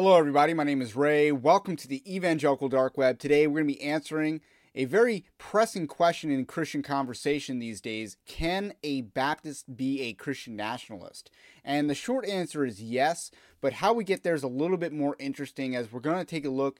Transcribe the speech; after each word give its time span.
Hello, 0.00 0.16
everybody. 0.16 0.54
My 0.54 0.62
name 0.62 0.80
is 0.80 0.94
Ray. 0.94 1.32
Welcome 1.32 1.74
to 1.74 1.88
the 1.88 2.04
Evangelical 2.08 2.68
Dark 2.68 2.96
Web. 2.96 3.18
Today, 3.18 3.48
we're 3.48 3.62
going 3.64 3.74
to 3.74 3.78
be 3.78 3.82
answering 3.82 4.40
a 4.72 4.84
very 4.84 5.24
pressing 5.38 5.88
question 5.88 6.30
in 6.30 6.44
Christian 6.44 6.84
conversation 6.84 7.58
these 7.58 7.80
days 7.80 8.16
Can 8.24 8.74
a 8.84 9.00
Baptist 9.00 9.76
be 9.76 10.02
a 10.02 10.12
Christian 10.12 10.54
nationalist? 10.54 11.32
And 11.64 11.90
the 11.90 11.96
short 11.96 12.24
answer 12.28 12.64
is 12.64 12.80
yes, 12.80 13.32
but 13.60 13.72
how 13.72 13.92
we 13.92 14.04
get 14.04 14.22
there 14.22 14.36
is 14.36 14.44
a 14.44 14.46
little 14.48 14.76
bit 14.76 14.92
more 14.92 15.16
interesting 15.18 15.74
as 15.74 15.90
we're 15.90 15.98
going 15.98 16.20
to 16.20 16.24
take 16.24 16.44
a 16.44 16.48
look 16.48 16.78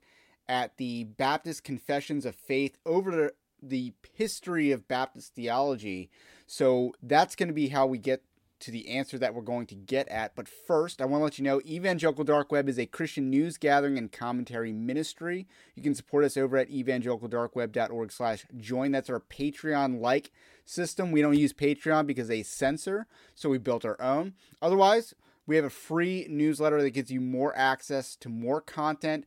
at 0.48 0.76
the 0.76 1.02
Baptist 1.02 1.64
confessions 1.64 2.24
of 2.24 2.36
faith 2.36 2.78
over 2.86 3.32
the, 3.60 3.94
history 4.14 4.70
of 4.70 4.86
Baptist 4.86 5.34
theology. 5.34 6.08
So 6.46 6.94
that's 7.02 7.34
going 7.34 7.48
to 7.48 7.52
be 7.52 7.68
how 7.68 7.86
we 7.86 7.98
get 7.98 8.22
to 8.60 8.70
the 8.70 8.88
answer 8.88 9.18
that 9.18 9.34
we're 9.34 9.42
going 9.42 9.66
to 9.66 9.74
get 9.74 10.08
at. 10.08 10.34
But 10.34 10.48
first, 10.48 11.00
I 11.00 11.04
want 11.04 11.20
to 11.20 11.24
let 11.24 11.38
you 11.38 11.44
know 11.44 11.60
Evangelical 11.64 12.24
Dark 12.24 12.50
Web 12.50 12.68
is 12.68 12.78
a 12.78 12.86
Christian 12.86 13.30
news 13.30 13.56
gathering 13.56 13.98
and 13.98 14.10
commentary 14.10 14.72
ministry. 14.72 15.46
You 15.74 15.82
can 15.82 15.94
support 15.94 16.24
us 16.24 16.36
over 16.36 16.56
at 16.56 16.70
evangelicaldarkweb.org 16.70 18.12
slash 18.12 18.46
join. 18.56 18.92
That's 18.92 19.10
our 19.10 19.20
Patreon-like 19.20 20.32
system. 20.64 21.12
We 21.12 21.22
don't 21.22 21.38
use 21.38 21.52
Patreon 21.52 22.06
because 22.06 22.28
they 22.28 22.42
censor, 22.42 23.06
so 23.34 23.48
we 23.48 23.58
built 23.58 23.84
our 23.84 24.00
own. 24.00 24.34
Otherwise, 24.60 25.14
we 25.46 25.56
have 25.56 25.64
a 25.64 25.70
free 25.70 26.26
newsletter 26.28 26.82
that 26.82 26.90
gives 26.90 27.10
you 27.10 27.20
more 27.20 27.56
access 27.56 28.16
to 28.16 28.28
more 28.28 28.60
content 28.60 29.24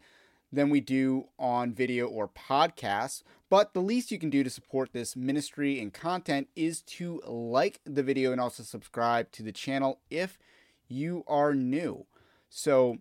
than 0.52 0.70
we 0.70 0.82
do 0.82 1.30
on 1.40 1.74
video 1.74 2.08
or 2.08 2.28
podcasts. 2.28 3.24
But 3.52 3.73
the 3.73 3.81
least 3.81 4.11
you 4.11 4.17
can 4.17 4.30
do 4.30 4.45
to 4.45 4.49
support 4.49 4.94
this 4.94 5.13
ministry 5.13 5.81
and 5.81 5.94
content 5.94 6.47
is 6.55 6.81
to 6.83 7.21
like 7.27 7.81
the 7.83 8.02
video 8.02 8.31
and 8.31 8.39
also 8.39 8.63
subscribe 8.63 9.30
to 9.33 9.44
the 9.44 9.52
channel 9.52 9.99
if 10.09 10.39
you 10.88 11.25
are 11.27 11.53
new. 11.53 12.05
So, 12.49 12.99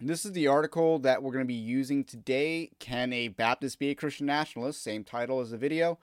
this 0.00 0.24
is 0.24 0.32
the 0.32 0.46
article 0.46 0.98
that 1.00 1.22
we're 1.22 1.32
going 1.32 1.44
to 1.44 1.46
be 1.46 1.52
using 1.52 2.04
today. 2.04 2.70
Can 2.78 3.12
a 3.12 3.28
Baptist 3.28 3.78
be 3.78 3.90
a 3.90 3.94
Christian 3.94 4.24
nationalist? 4.24 4.82
Same 4.82 5.04
title 5.04 5.40
as 5.40 5.50
the 5.50 5.58
video. 5.58 5.98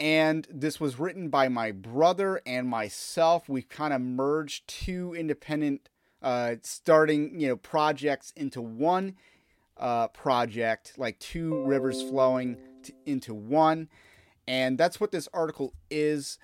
And 0.00 0.46
this 0.50 0.80
was 0.80 0.98
written 0.98 1.28
by 1.28 1.48
my 1.48 1.70
brother 1.70 2.40
and 2.46 2.66
myself. 2.66 3.46
We've 3.46 3.68
kind 3.68 3.92
of 3.92 4.00
merged 4.00 4.66
two 4.66 5.14
independent 5.14 5.90
uh, 6.22 6.54
starting, 6.62 7.38
you 7.38 7.48
know, 7.48 7.56
projects 7.56 8.32
into 8.36 8.62
one 8.62 9.16
uh, 9.76 10.08
project, 10.08 10.94
like 10.96 11.18
two 11.18 11.62
rivers 11.66 12.00
flowing 12.02 12.56
into 13.06 13.34
one. 13.34 13.88
And 14.46 14.78
that's 14.78 15.00
what 15.00 15.12
this 15.12 15.28
article 15.32 15.72
is. 15.90 16.38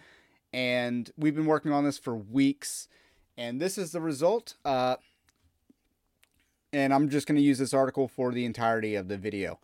And 0.52 1.10
we've 1.16 1.34
been 1.34 1.46
working 1.46 1.72
on 1.72 1.84
this 1.84 1.98
for 1.98 2.16
weeks. 2.16 2.88
And 3.36 3.60
this 3.60 3.78
is 3.78 3.92
the 3.92 4.00
result. 4.00 4.54
Uh, 4.64 4.96
and 6.72 6.92
I'm 6.92 7.08
just 7.08 7.26
going 7.26 7.36
to 7.36 7.42
use 7.42 7.58
this 7.58 7.74
article 7.74 8.08
for 8.08 8.32
the 8.32 8.44
entirety 8.44 8.94
of 8.94 9.08
the 9.08 9.16
video. 9.16 9.58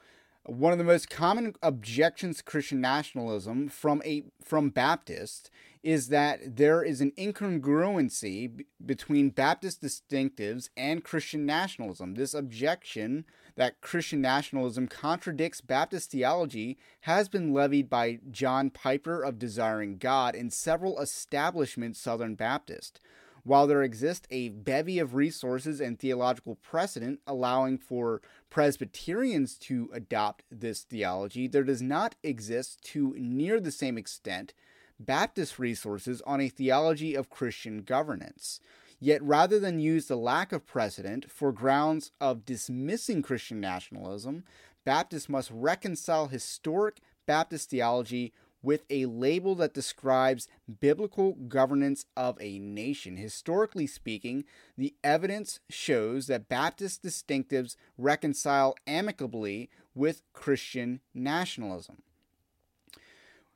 One 0.46 0.72
of 0.72 0.78
the 0.78 0.84
most 0.84 1.08
common 1.08 1.54
objections 1.62 2.38
to 2.38 2.44
Christian 2.44 2.80
nationalism 2.80 3.68
from 3.68 4.02
a 4.04 4.24
from 4.42 4.68
Baptists 4.68 5.50
is 5.82 6.08
that 6.08 6.56
there 6.56 6.82
is 6.82 7.00
an 7.00 7.12
incongruency 7.18 8.54
b- 8.54 8.66
between 8.84 9.30
Baptist 9.30 9.82
distinctives 9.82 10.68
and 10.76 11.04
Christian 11.04 11.46
nationalism. 11.46 12.14
This 12.14 12.34
objection 12.34 13.24
that 13.56 13.80
Christian 13.80 14.20
nationalism 14.20 14.88
contradicts 14.88 15.60
Baptist 15.60 16.10
theology 16.10 16.78
has 17.02 17.28
been 17.28 17.52
levied 17.52 17.88
by 17.88 18.18
John 18.30 18.70
Piper 18.70 19.22
of 19.22 19.38
Desiring 19.38 19.98
God 19.98 20.34
and 20.34 20.52
several 20.52 21.00
establishment 21.00 21.96
Southern 21.96 22.34
Baptist. 22.34 23.00
While 23.44 23.66
there 23.66 23.82
exists 23.82 24.26
a 24.30 24.48
bevy 24.48 24.98
of 24.98 25.14
resources 25.14 25.78
and 25.78 25.98
theological 25.98 26.56
precedent 26.56 27.20
allowing 27.26 27.76
for 27.76 28.22
Presbyterians 28.48 29.58
to 29.58 29.90
adopt 29.92 30.44
this 30.50 30.80
theology, 30.80 31.46
there 31.46 31.62
does 31.62 31.82
not 31.82 32.14
exist 32.22 32.82
to 32.84 33.14
near 33.18 33.60
the 33.60 33.70
same 33.70 33.98
extent 33.98 34.54
Baptist 34.98 35.58
resources 35.58 36.22
on 36.22 36.40
a 36.40 36.48
theology 36.48 37.14
of 37.14 37.28
Christian 37.28 37.82
governance. 37.82 38.60
Yet, 39.00 39.22
rather 39.22 39.58
than 39.58 39.80
use 39.80 40.06
the 40.06 40.16
lack 40.16 40.52
of 40.52 40.66
precedent 40.66 41.30
for 41.30 41.52
grounds 41.52 42.12
of 42.20 42.44
dismissing 42.44 43.22
Christian 43.22 43.60
nationalism, 43.60 44.44
Baptists 44.84 45.28
must 45.28 45.50
reconcile 45.50 46.28
historic 46.28 47.00
Baptist 47.26 47.70
theology 47.70 48.32
with 48.62 48.84
a 48.88 49.06
label 49.06 49.54
that 49.56 49.74
describes 49.74 50.48
biblical 50.80 51.34
governance 51.34 52.06
of 52.16 52.38
a 52.40 52.58
nation. 52.58 53.16
Historically 53.16 53.86
speaking, 53.86 54.44
the 54.76 54.94
evidence 55.04 55.60
shows 55.68 56.26
that 56.26 56.48
Baptist 56.48 57.02
distinctives 57.02 57.76
reconcile 57.98 58.74
amicably 58.86 59.68
with 59.94 60.22
Christian 60.32 61.00
nationalism. 61.12 62.02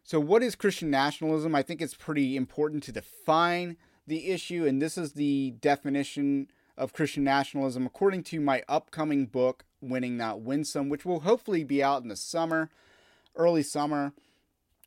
So, 0.04 0.20
what 0.20 0.42
is 0.42 0.54
Christian 0.54 0.90
nationalism? 0.90 1.54
I 1.54 1.62
think 1.62 1.82
it's 1.82 1.94
pretty 1.94 2.36
important 2.36 2.82
to 2.84 2.92
define 2.92 3.76
the 4.08 4.30
issue, 4.30 4.66
and 4.66 4.80
this 4.80 4.98
is 4.98 5.12
the 5.12 5.54
definition 5.60 6.50
of 6.76 6.92
Christian 6.92 7.24
nationalism 7.24 7.86
according 7.86 8.22
to 8.24 8.40
my 8.40 8.62
upcoming 8.68 9.26
book, 9.26 9.64
Winning 9.80 10.16
Not 10.16 10.40
Winsome, 10.40 10.88
which 10.88 11.04
will 11.04 11.20
hopefully 11.20 11.62
be 11.62 11.82
out 11.82 12.02
in 12.02 12.08
the 12.08 12.16
summer, 12.16 12.70
early 13.36 13.62
summer. 13.62 14.12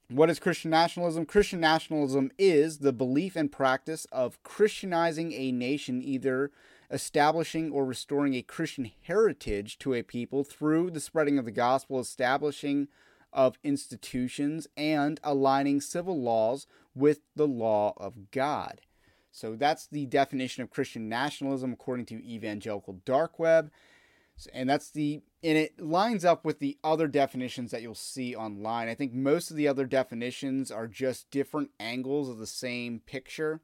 What 0.10 0.30
is 0.30 0.40
Christian 0.40 0.72
nationalism? 0.72 1.26
Christian 1.26 1.62
nationalism 1.62 2.32
is 2.38 2.80
the 2.80 2.92
belief 2.92 3.36
and 3.36 3.52
practice 3.52 4.06
of 4.12 4.42
Christianizing 4.44 5.32
a 5.34 5.52
nation, 5.52 6.02
either 6.02 6.52
establishing 6.90 7.72
or 7.72 7.86
restoring 7.86 8.34
a 8.34 8.42
Christian 8.42 8.92
heritage 9.04 9.80
to 9.80 9.94
a 9.94 10.04
people 10.04 10.44
through 10.44 10.92
the 10.92 11.00
spreading 11.00 11.38
of 11.38 11.46
the 11.46 11.52
gospel, 11.52 12.00
establishing 12.00 12.90
of 13.32 13.58
institutions, 13.64 14.68
and 14.76 15.20
aligning 15.24 15.80
civil 15.80 16.22
laws 16.22 16.68
with 16.94 17.22
the 17.36 17.48
law 17.48 17.94
of 17.96 18.32
God. 18.32 18.82
So 19.32 19.56
that's 19.56 19.88
the 19.88 20.06
definition 20.06 20.62
of 20.64 20.70
Christian 20.70 21.08
nationalism 21.08 21.74
according 21.74 22.06
to 22.08 22.26
Evangelical 22.26 23.02
Dark 23.06 23.40
Web. 23.40 23.72
And 24.54 24.70
that's 24.70 24.90
the 24.90 25.22
and 25.44 25.58
it 25.58 25.80
lines 25.80 26.26
up 26.26 26.46
with 26.46 26.60
the 26.60 26.78
other 26.84 27.08
definitions 27.08 27.72
that 27.72 27.82
you'll 27.82 27.96
see 27.96 28.36
online. 28.36 28.90
I 28.90 28.96
think 28.96 29.14
most 29.14 29.52
of 29.52 29.58
the 29.58 29.68
other 29.68 29.86
definitions 29.86 30.72
are 30.72 30.88
just 30.88 31.30
different 31.32 31.72
angles 31.80 32.30
of 32.30 32.38
the 32.38 32.48
same 32.48 33.00
picture. 33.00 33.62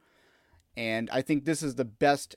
And 0.75 1.09
I 1.11 1.21
think 1.21 1.45
this 1.45 1.63
is 1.63 1.75
the 1.75 1.85
best 1.85 2.35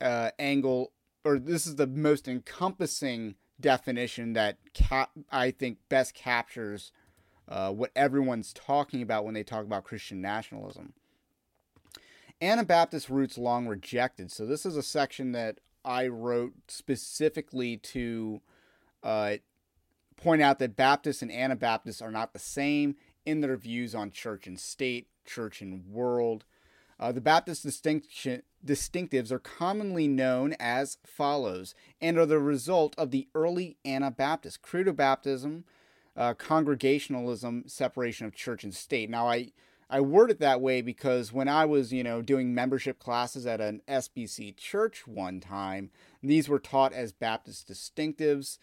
uh, 0.00 0.30
angle, 0.38 0.92
or 1.24 1.38
this 1.38 1.66
is 1.66 1.76
the 1.76 1.86
most 1.86 2.28
encompassing 2.28 3.34
definition 3.60 4.34
that 4.34 4.58
cap- 4.72 5.10
I 5.30 5.50
think 5.50 5.78
best 5.88 6.14
captures 6.14 6.92
uh, 7.48 7.72
what 7.72 7.90
everyone's 7.96 8.52
talking 8.52 9.02
about 9.02 9.24
when 9.24 9.34
they 9.34 9.42
talk 9.42 9.64
about 9.64 9.84
Christian 9.84 10.20
nationalism. 10.20 10.92
Anabaptist 12.40 13.08
roots 13.08 13.38
long 13.38 13.66
rejected. 13.66 14.30
So 14.30 14.46
this 14.46 14.66
is 14.66 14.76
a 14.76 14.82
section 14.82 15.32
that 15.32 15.60
I 15.84 16.08
wrote 16.08 16.54
specifically 16.68 17.76
to 17.78 18.40
uh, 19.02 19.36
point 20.16 20.42
out 20.42 20.58
that 20.58 20.76
Baptists 20.76 21.22
and 21.22 21.32
Anabaptists 21.32 22.02
are 22.02 22.10
not 22.10 22.32
the 22.32 22.38
same 22.38 22.96
in 23.24 23.40
their 23.40 23.56
views 23.56 23.94
on 23.94 24.10
church 24.10 24.46
and 24.46 24.58
state, 24.58 25.08
church 25.24 25.60
and 25.60 25.86
world. 25.86 26.44
Uh, 26.98 27.12
the 27.12 27.20
Baptist 27.20 27.62
distinction, 27.62 28.42
distinctives 28.64 29.30
are 29.30 29.38
commonly 29.38 30.08
known 30.08 30.54
as 30.58 30.98
follows 31.04 31.74
and 32.00 32.18
are 32.18 32.26
the 32.26 32.38
result 32.38 32.94
of 32.96 33.10
the 33.10 33.28
early 33.34 33.76
Anabaptist 33.84 34.62
credo 34.62 34.92
baptism, 34.92 35.64
uh, 36.16 36.34
congregationalism, 36.34 37.64
separation 37.66 38.26
of 38.26 38.34
church 38.34 38.64
and 38.64 38.74
state. 38.74 39.10
Now, 39.10 39.28
I 39.28 39.52
I 39.88 40.00
word 40.00 40.30
it 40.30 40.40
that 40.40 40.60
way 40.60 40.82
because 40.82 41.32
when 41.32 41.48
I 41.48 41.64
was, 41.64 41.92
you 41.92 42.02
know, 42.02 42.20
doing 42.20 42.54
membership 42.54 42.98
classes 42.98 43.46
at 43.46 43.60
an 43.60 43.82
SBC 43.86 44.56
church 44.56 45.06
one 45.06 45.38
time, 45.40 45.90
these 46.22 46.48
were 46.48 46.58
taught 46.58 46.92
as 46.92 47.12
Baptist 47.12 47.68
distinctives 47.68 48.58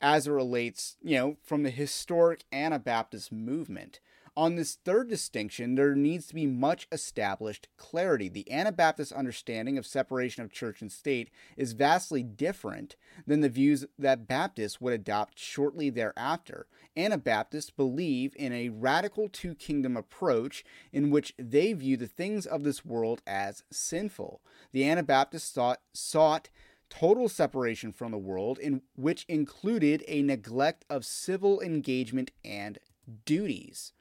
as 0.00 0.28
it 0.28 0.32
relates, 0.32 0.96
you 1.02 1.16
know, 1.16 1.36
from 1.42 1.64
the 1.64 1.70
historic 1.70 2.44
Anabaptist 2.52 3.32
movement. 3.32 3.98
On 4.38 4.54
this 4.54 4.76
third 4.84 5.08
distinction, 5.08 5.74
there 5.74 5.96
needs 5.96 6.28
to 6.28 6.34
be 6.36 6.46
much 6.46 6.86
established 6.92 7.66
clarity. 7.76 8.28
The 8.28 8.48
Anabaptist 8.52 9.10
understanding 9.10 9.76
of 9.76 9.84
separation 9.84 10.44
of 10.44 10.52
church 10.52 10.80
and 10.80 10.92
state 10.92 11.28
is 11.56 11.72
vastly 11.72 12.22
different 12.22 12.94
than 13.26 13.40
the 13.40 13.48
views 13.48 13.84
that 13.98 14.28
Baptists 14.28 14.80
would 14.80 14.92
adopt 14.92 15.40
shortly 15.40 15.90
thereafter. 15.90 16.68
Anabaptists 16.96 17.70
believe 17.72 18.32
in 18.36 18.52
a 18.52 18.68
radical 18.68 19.28
two 19.28 19.56
kingdom 19.56 19.96
approach 19.96 20.64
in 20.92 21.10
which 21.10 21.34
they 21.36 21.72
view 21.72 21.96
the 21.96 22.06
things 22.06 22.46
of 22.46 22.62
this 22.62 22.84
world 22.84 23.22
as 23.26 23.64
sinful. 23.72 24.40
The 24.70 24.88
Anabaptists 24.88 25.52
sought, 25.52 25.80
sought 25.92 26.48
total 26.88 27.28
separation 27.28 27.92
from 27.92 28.12
the 28.12 28.18
world, 28.18 28.60
in 28.60 28.82
which 28.94 29.24
included 29.28 30.04
a 30.06 30.22
neglect 30.22 30.84
of 30.88 31.04
civil 31.04 31.60
engagement 31.60 32.30
and 32.44 32.78
duties. 33.24 33.94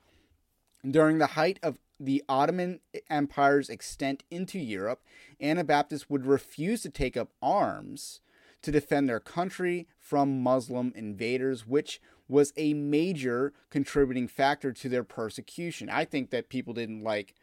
During 0.90 1.18
the 1.18 1.28
height 1.28 1.60
of 1.64 1.80
the 2.00 2.24
Ottoman 2.30 2.80
Empire's 3.10 3.70
extent 3.70 4.24
into 4.30 4.60
Europe, 4.60 5.02
Anabaptists 5.42 6.10
would 6.10 6.26
refuse 6.26 6.82
to 6.84 6.90
take 6.90 7.18
up 7.18 7.32
arms 7.42 8.22
to 8.62 8.72
defend 8.72 9.08
their 9.08 9.20
country 9.20 9.88
from 10.00 10.42
Muslim 10.42 10.92
invaders, 10.96 11.66
which 11.66 12.02
was 12.28 12.54
a 12.58 12.74
major 12.74 13.54
contributing 13.70 14.28
factor 14.28 14.72
to 14.74 14.90
their 14.90 15.04
persecution. 15.04 15.90
I 15.90 16.06
think 16.06 16.30
that 16.32 16.50
people 16.50 16.74
didn't 16.74 17.04
like 17.04 17.34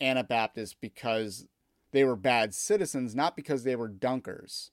Anabaptists 0.00 0.76
because 0.78 1.46
they 1.92 2.04
were 2.04 2.16
bad 2.16 2.54
citizens, 2.54 3.14
not 3.14 3.36
because 3.36 3.64
they 3.64 3.76
were 3.76 3.88
dunkers. 3.88 4.70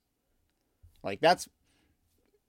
Like 1.04 1.22
that's 1.22 1.48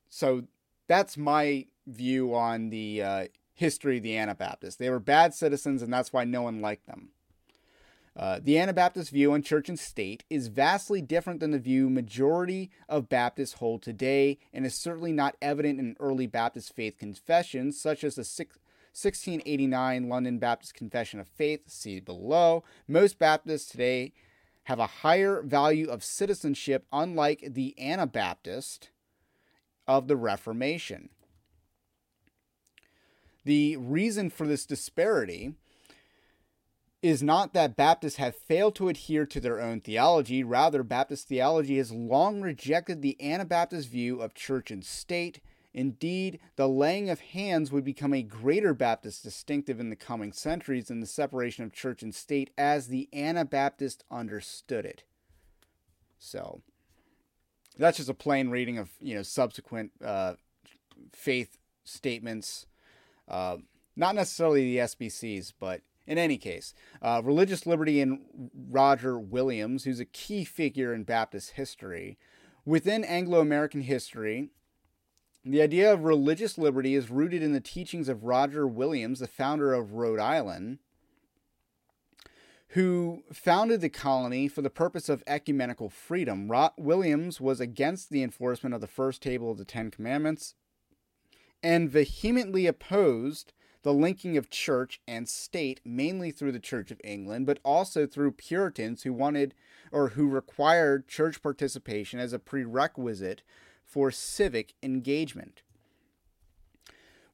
so 0.08 0.44
that's 0.88 1.16
my 1.16 1.66
view 1.86 2.34
on 2.34 2.70
the 2.70 3.02
uh, 3.02 3.26
history 3.54 3.98
of 3.98 4.02
the 4.02 4.16
Anabaptists. 4.16 4.76
They 4.76 4.90
were 4.90 5.00
bad 5.00 5.34
citizens, 5.34 5.82
and 5.82 5.92
that's 5.92 6.12
why 6.12 6.24
no 6.24 6.42
one 6.42 6.60
liked 6.60 6.86
them. 6.86 7.10
Uh, 8.14 8.38
the 8.42 8.58
Anabaptist 8.58 9.10
view 9.10 9.32
on 9.32 9.42
church 9.42 9.70
and 9.70 9.78
state 9.78 10.24
is 10.28 10.48
vastly 10.48 11.00
different 11.00 11.40
than 11.40 11.50
the 11.50 11.58
view 11.58 11.88
majority 11.88 12.70
of 12.88 13.08
Baptists 13.08 13.54
hold 13.54 13.82
today, 13.82 14.38
and 14.52 14.66
is 14.66 14.74
certainly 14.74 15.12
not 15.12 15.36
evident 15.40 15.80
in 15.80 15.96
early 15.98 16.26
Baptist 16.26 16.74
faith 16.74 16.98
confessions, 16.98 17.80
such 17.80 18.04
as 18.04 18.16
the 18.16 18.20
1689 18.20 20.08
London 20.08 20.38
Baptist 20.38 20.74
Confession 20.74 21.20
of 21.20 21.28
Faith, 21.28 21.70
see 21.70 22.00
below. 22.00 22.62
Most 22.86 23.18
Baptists 23.18 23.70
today 23.70 24.12
have 24.64 24.78
a 24.78 24.86
higher 24.86 25.42
value 25.42 25.88
of 25.88 26.04
citizenship, 26.04 26.86
unlike 26.92 27.42
the 27.48 27.74
Anabaptist 27.80 28.90
of 29.88 30.06
the 30.06 30.16
Reformation. 30.16 31.08
The 33.44 33.76
reason 33.76 34.30
for 34.30 34.46
this 34.46 34.66
disparity 34.66 35.54
is 37.02 37.22
not 37.22 37.52
that 37.52 37.76
Baptists 37.76 38.16
have 38.16 38.36
failed 38.36 38.76
to 38.76 38.88
adhere 38.88 39.26
to 39.26 39.40
their 39.40 39.60
own 39.60 39.80
theology. 39.80 40.44
Rather, 40.44 40.84
Baptist 40.84 41.26
theology 41.26 41.78
has 41.78 41.90
long 41.90 42.40
rejected 42.40 43.02
the 43.02 43.20
Anabaptist 43.20 43.88
view 43.88 44.20
of 44.20 44.34
church 44.34 44.70
and 44.70 44.84
state. 44.84 45.40
Indeed, 45.74 46.38
the 46.54 46.68
laying 46.68 47.10
of 47.10 47.18
hands 47.20 47.72
would 47.72 47.84
become 47.84 48.14
a 48.14 48.22
greater 48.22 48.74
Baptist 48.74 49.24
distinctive 49.24 49.80
in 49.80 49.90
the 49.90 49.96
coming 49.96 50.32
centuries 50.32 50.88
than 50.88 51.00
the 51.00 51.06
separation 51.06 51.64
of 51.64 51.72
church 51.72 52.02
and 52.02 52.14
state 52.14 52.50
as 52.56 52.86
the 52.86 53.08
Anabaptist 53.12 54.04
understood 54.10 54.84
it. 54.84 55.02
So, 56.18 56.60
that's 57.78 57.96
just 57.96 58.10
a 58.10 58.14
plain 58.14 58.50
reading 58.50 58.78
of 58.78 58.90
you 59.00 59.14
know 59.14 59.22
subsequent 59.22 59.92
uh, 60.04 60.34
faith 61.12 61.58
statements 61.84 62.66
uh, 63.32 63.56
not 63.96 64.14
necessarily 64.14 64.76
the 64.76 64.82
SBCs, 64.82 65.52
but 65.58 65.80
in 66.06 66.18
any 66.18 66.36
case, 66.36 66.74
uh, 67.00 67.22
religious 67.24 67.66
liberty 67.66 68.00
in 68.00 68.50
Roger 68.70 69.18
Williams, 69.18 69.84
who's 69.84 70.00
a 70.00 70.04
key 70.04 70.44
figure 70.44 70.92
in 70.92 71.04
Baptist 71.04 71.52
history. 71.52 72.18
Within 72.64 73.04
Anglo 73.04 73.40
American 73.40 73.80
history, 73.80 74.50
the 75.44 75.62
idea 75.62 75.92
of 75.92 76.04
religious 76.04 76.58
liberty 76.58 76.94
is 76.94 77.10
rooted 77.10 77.42
in 77.42 77.52
the 77.52 77.60
teachings 77.60 78.08
of 78.08 78.24
Roger 78.24 78.66
Williams, 78.66 79.18
the 79.18 79.26
founder 79.26 79.72
of 79.72 79.92
Rhode 79.92 80.20
Island, 80.20 80.78
who 82.68 83.22
founded 83.32 83.80
the 83.80 83.88
colony 83.88 84.48
for 84.48 84.62
the 84.62 84.70
purpose 84.70 85.08
of 85.08 85.22
ecumenical 85.26 85.88
freedom. 85.88 86.50
Williams 86.78 87.40
was 87.40 87.60
against 87.60 88.10
the 88.10 88.22
enforcement 88.22 88.74
of 88.74 88.80
the 88.80 88.86
first 88.86 89.22
table 89.22 89.50
of 89.50 89.58
the 89.58 89.64
Ten 89.64 89.90
Commandments 89.90 90.54
and 91.62 91.90
vehemently 91.90 92.66
opposed 92.66 93.52
the 93.82 93.92
linking 93.92 94.36
of 94.36 94.50
church 94.50 95.00
and 95.06 95.28
state 95.28 95.80
mainly 95.84 96.30
through 96.30 96.52
the 96.52 96.60
Church 96.60 96.90
of 96.90 97.00
England, 97.02 97.46
but 97.46 97.58
also 97.64 98.06
through 98.06 98.32
Puritans 98.32 99.02
who 99.02 99.12
wanted 99.12 99.54
or 99.90 100.10
who 100.10 100.28
required 100.28 101.08
church 101.08 101.42
participation 101.42 102.18
as 102.18 102.32
a 102.32 102.38
prerequisite 102.38 103.42
for 103.84 104.10
civic 104.10 104.74
engagement. 104.82 105.62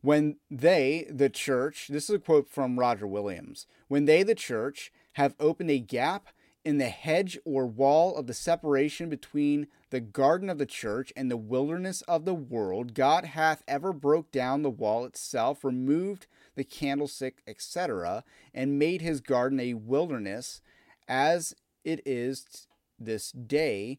When 0.00 0.36
they, 0.50 1.06
the 1.10 1.28
church, 1.28 1.88
this 1.88 2.08
is 2.08 2.16
a 2.16 2.20
quote 2.20 2.48
from 2.48 2.78
Roger 2.78 3.06
Williams, 3.06 3.66
when 3.88 4.04
they, 4.04 4.22
the 4.22 4.34
church, 4.34 4.92
have 5.14 5.34
opened 5.40 5.70
a 5.70 5.78
gap 5.78 6.28
in 6.64 6.78
the 6.78 6.88
hedge 6.88 7.38
or 7.44 7.66
wall 7.66 8.16
of 8.16 8.26
the 8.26 8.34
separation 8.34 9.08
between 9.08 9.68
the 9.90 10.00
garden 10.00 10.50
of 10.50 10.58
the 10.58 10.66
church 10.66 11.12
and 11.16 11.30
the 11.30 11.36
wilderness 11.36 12.02
of 12.02 12.24
the 12.24 12.34
world, 12.34 12.94
God 12.94 13.24
hath 13.24 13.62
ever 13.66 13.92
broke 13.92 14.30
down 14.30 14.62
the 14.62 14.70
wall 14.70 15.04
itself, 15.04 15.64
removed 15.64 16.26
the 16.56 16.64
candlestick, 16.64 17.42
etc., 17.46 18.24
and 18.52 18.78
made 18.78 19.00
his 19.00 19.20
garden 19.20 19.60
a 19.60 19.74
wilderness 19.74 20.60
as 21.06 21.54
it 21.84 22.00
is 22.04 22.66
this 22.98 23.32
day, 23.32 23.98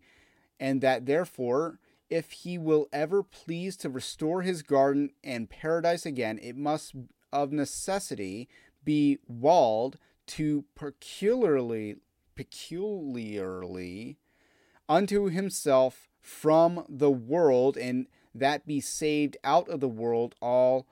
and 0.60 0.82
that 0.82 1.06
therefore, 1.06 1.80
if 2.10 2.32
he 2.32 2.58
will 2.58 2.88
ever 2.92 3.24
please 3.24 3.78
to 3.78 3.90
restore 3.90 4.42
his 4.42 4.62
garden 4.62 5.12
and 5.24 5.50
paradise 5.50 6.06
again, 6.06 6.40
it 6.42 6.56
must 6.56 6.94
of 7.32 7.52
necessity 7.52 8.50
be 8.84 9.20
walled 9.28 9.98
to 10.26 10.66
peculiarly 10.76 11.96
peculiarly 12.40 14.18
unto 14.88 15.26
himself 15.26 16.08
from 16.22 16.86
the 16.88 17.12
world, 17.12 17.76
and 17.76 18.08
that 18.34 18.66
be 18.66 18.80
saved 18.80 19.36
out 19.44 19.68
of 19.68 19.82
the 19.82 19.90
world, 19.90 20.36
all 20.42 20.88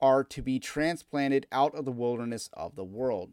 are 0.00 0.24
to 0.24 0.40
be 0.40 0.58
transplanted 0.58 1.46
out 1.52 1.74
of 1.74 1.84
the 1.84 1.92
wilderness 1.92 2.48
of 2.54 2.74
the 2.74 2.84
world. 2.84 3.32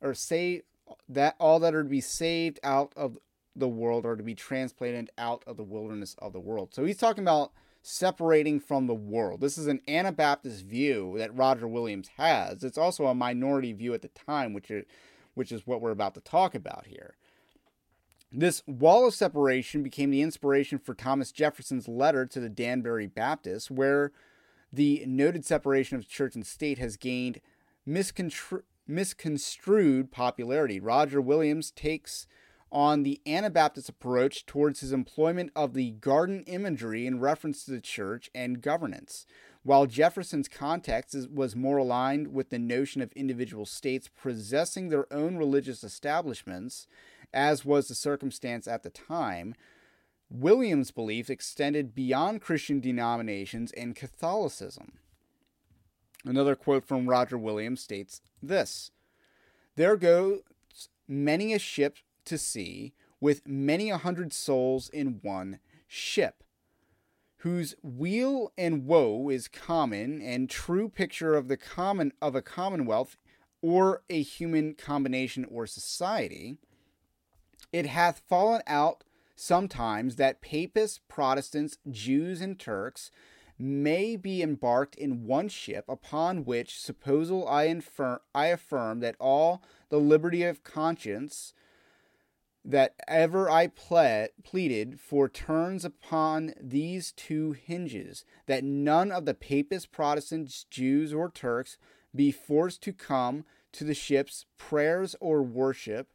Or 0.00 0.14
say 0.14 0.62
that 1.06 1.36
all 1.38 1.60
that 1.60 1.74
are 1.74 1.82
to 1.82 1.88
be 1.90 2.00
saved 2.00 2.58
out 2.64 2.94
of 2.96 3.18
the 3.54 3.68
world 3.68 4.06
are 4.06 4.16
to 4.16 4.22
be 4.22 4.34
transplanted 4.34 5.10
out 5.18 5.44
of 5.46 5.58
the 5.58 5.62
wilderness 5.62 6.16
of 6.20 6.32
the 6.32 6.40
world. 6.40 6.72
So 6.72 6.86
he's 6.86 6.96
talking 6.96 7.24
about 7.24 7.52
separating 7.82 8.60
from 8.60 8.86
the 8.86 8.94
world. 8.94 9.42
This 9.42 9.58
is 9.58 9.66
an 9.66 9.82
Anabaptist 9.86 10.64
view 10.64 11.16
that 11.18 11.36
Roger 11.36 11.68
Williams 11.68 12.08
has. 12.16 12.64
It's 12.64 12.78
also 12.78 13.04
a 13.08 13.14
minority 13.14 13.74
view 13.74 13.92
at 13.92 14.00
the 14.00 14.08
time, 14.08 14.54
which 14.54 14.70
is 14.70 14.86
which 15.34 15.52
is 15.52 15.66
what 15.66 15.80
we're 15.80 15.90
about 15.90 16.14
to 16.14 16.20
talk 16.20 16.54
about 16.54 16.86
here. 16.86 17.16
This 18.32 18.62
wall 18.66 19.06
of 19.06 19.14
separation 19.14 19.82
became 19.82 20.10
the 20.10 20.22
inspiration 20.22 20.78
for 20.78 20.94
Thomas 20.94 21.30
Jefferson's 21.30 21.86
letter 21.86 22.26
to 22.26 22.40
the 22.40 22.48
Danbury 22.48 23.06
Baptists, 23.06 23.70
where 23.70 24.10
the 24.72 25.04
noted 25.06 25.44
separation 25.44 25.96
of 25.96 26.08
church 26.08 26.34
and 26.34 26.44
state 26.44 26.78
has 26.78 26.96
gained 26.96 27.40
misconstrued 27.86 30.10
popularity. 30.10 30.80
Roger 30.80 31.20
Williams 31.20 31.70
takes 31.70 32.26
on 32.72 33.04
the 33.04 33.20
Anabaptist 33.24 33.88
approach 33.88 34.46
towards 34.46 34.80
his 34.80 34.92
employment 34.92 35.52
of 35.54 35.74
the 35.74 35.92
garden 35.92 36.42
imagery 36.48 37.06
in 37.06 37.20
reference 37.20 37.64
to 37.64 37.70
the 37.70 37.80
church 37.80 38.30
and 38.34 38.60
governance. 38.60 39.26
While 39.64 39.86
Jefferson's 39.86 40.46
context 40.46 41.16
was 41.30 41.56
more 41.56 41.78
aligned 41.78 42.34
with 42.34 42.50
the 42.50 42.58
notion 42.58 43.00
of 43.00 43.10
individual 43.12 43.64
states 43.64 44.10
possessing 44.22 44.90
their 44.90 45.10
own 45.10 45.38
religious 45.38 45.82
establishments, 45.82 46.86
as 47.32 47.64
was 47.64 47.88
the 47.88 47.94
circumstance 47.94 48.68
at 48.68 48.82
the 48.82 48.90
time, 48.90 49.54
Williams' 50.30 50.90
belief 50.90 51.30
extended 51.30 51.94
beyond 51.94 52.42
Christian 52.42 52.78
denominations 52.78 53.72
and 53.72 53.96
Catholicism. 53.96 54.98
Another 56.26 56.54
quote 56.54 56.84
from 56.84 57.08
Roger 57.08 57.38
Williams 57.38 57.80
states 57.80 58.20
this 58.42 58.90
There 59.76 59.96
goes 59.96 60.40
many 61.08 61.54
a 61.54 61.58
ship 61.58 61.96
to 62.26 62.36
sea 62.36 62.92
with 63.18 63.48
many 63.48 63.88
a 63.88 63.96
hundred 63.96 64.34
souls 64.34 64.90
in 64.90 65.20
one 65.22 65.58
ship, 65.88 66.43
whose 67.44 67.74
weal 67.82 68.50
and 68.56 68.86
woe 68.86 69.28
is 69.28 69.48
common 69.48 70.22
and 70.22 70.48
true 70.48 70.88
picture 70.88 71.34
of 71.34 71.46
the 71.46 71.58
common 71.58 72.10
of 72.22 72.34
a 72.34 72.40
commonwealth 72.40 73.18
or 73.60 74.02
a 74.08 74.22
human 74.22 74.72
combination 74.72 75.44
or 75.50 75.66
society, 75.66 76.56
it 77.70 77.84
hath 77.84 78.22
fallen 78.26 78.62
out 78.66 79.04
sometimes 79.36 80.16
that 80.16 80.40
papists, 80.40 81.00
Protestants, 81.06 81.76
Jews, 81.90 82.40
and 82.40 82.58
Turks 82.58 83.10
may 83.58 84.16
be 84.16 84.40
embarked 84.40 84.94
in 84.94 85.26
one 85.26 85.50
ship, 85.50 85.84
upon 85.86 86.46
which 86.46 86.80
supposal 86.80 87.46
I, 87.46 87.64
infer- 87.64 88.22
I 88.34 88.46
affirm 88.46 89.00
that 89.00 89.16
all 89.20 89.62
the 89.90 90.00
liberty 90.00 90.44
of 90.44 90.64
conscience 90.64 91.52
that 92.64 92.94
ever 93.06 93.50
I 93.50 93.66
ple- 93.66 94.28
pleaded 94.42 94.98
for 94.98 95.28
turns 95.28 95.84
upon 95.84 96.54
these 96.60 97.12
two 97.12 97.52
hinges, 97.52 98.24
that 98.46 98.64
none 98.64 99.12
of 99.12 99.26
the 99.26 99.34
papists, 99.34 99.86
Protestants, 99.86 100.64
Jews, 100.70 101.12
or 101.12 101.30
Turks 101.30 101.76
be 102.14 102.30
forced 102.30 102.82
to 102.82 102.92
come 102.92 103.44
to 103.72 103.84
the 103.84 103.94
ship's 103.94 104.46
prayers 104.56 105.16
or 105.20 105.42
worship, 105.42 106.08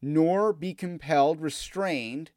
nor 0.00 0.52
be 0.52 0.74
compelled, 0.74 1.40
restrained 1.40 2.30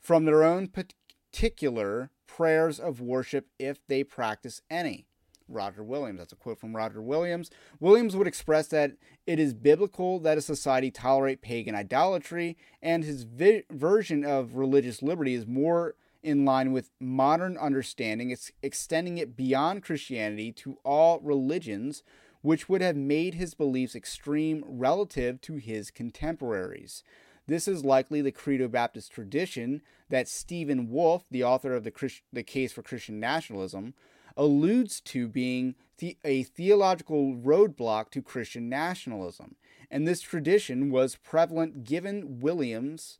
from 0.00 0.24
their 0.24 0.44
own 0.44 0.68
particular 0.68 2.10
prayers 2.26 2.78
of 2.78 3.00
worship 3.00 3.48
if 3.58 3.84
they 3.88 4.04
practice 4.04 4.62
any. 4.70 5.07
Roger 5.48 5.82
Williams. 5.82 6.18
That's 6.18 6.32
a 6.32 6.36
quote 6.36 6.58
from 6.58 6.76
Roger 6.76 7.00
Williams. 7.02 7.50
Williams 7.80 8.14
would 8.14 8.26
express 8.26 8.68
that 8.68 8.92
it 9.26 9.38
is 9.38 9.54
biblical 9.54 10.18
that 10.20 10.38
a 10.38 10.42
society 10.42 10.90
tolerate 10.90 11.42
pagan 11.42 11.74
idolatry, 11.74 12.56
and 12.82 13.04
his 13.04 13.24
vi- 13.24 13.64
version 13.70 14.24
of 14.24 14.54
religious 14.56 15.02
liberty 15.02 15.34
is 15.34 15.46
more 15.46 15.94
in 16.22 16.44
line 16.44 16.72
with 16.72 16.90
modern 17.00 17.56
understanding. 17.56 18.30
It's 18.30 18.52
extending 18.62 19.18
it 19.18 19.36
beyond 19.36 19.82
Christianity 19.82 20.52
to 20.52 20.78
all 20.84 21.20
religions, 21.20 22.02
which 22.42 22.68
would 22.68 22.80
have 22.80 22.96
made 22.96 23.34
his 23.34 23.54
beliefs 23.54 23.94
extreme 23.94 24.64
relative 24.66 25.40
to 25.42 25.56
his 25.56 25.90
contemporaries. 25.90 27.02
This 27.46 27.66
is 27.66 27.84
likely 27.84 28.20
the 28.20 28.30
Credo 28.30 28.68
Baptist 28.68 29.10
tradition 29.10 29.80
that 30.10 30.28
Stephen 30.28 30.90
Wolfe, 30.90 31.24
the 31.30 31.44
author 31.44 31.74
of 31.74 31.82
the, 31.82 31.90
Christ- 31.90 32.22
the 32.30 32.42
Case 32.42 32.72
for 32.72 32.82
Christian 32.82 33.18
Nationalism, 33.18 33.94
alludes 34.38 35.00
to 35.02 35.28
being 35.28 35.74
the- 35.98 36.16
a 36.24 36.44
theological 36.44 37.34
roadblock 37.34 38.10
to 38.10 38.22
Christian 38.22 38.68
nationalism. 38.68 39.56
And 39.90 40.06
this 40.06 40.20
tradition 40.20 40.90
was 40.90 41.16
prevalent 41.16 41.84
given 41.84 42.40
Williams, 42.40 43.18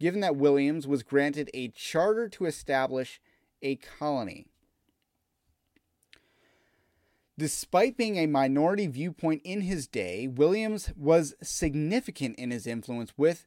given 0.00 0.20
that 0.20 0.36
Williams 0.36 0.86
was 0.86 1.02
granted 1.02 1.50
a 1.52 1.68
charter 1.68 2.28
to 2.30 2.46
establish 2.46 3.20
a 3.62 3.76
colony. 3.76 4.46
Despite 7.36 7.96
being 7.96 8.16
a 8.16 8.26
minority 8.26 8.86
viewpoint 8.86 9.42
in 9.44 9.62
his 9.62 9.86
day, 9.88 10.28
Williams 10.28 10.92
was 10.96 11.34
significant 11.42 12.36
in 12.38 12.50
his 12.50 12.66
influence 12.66 13.12
with 13.18 13.46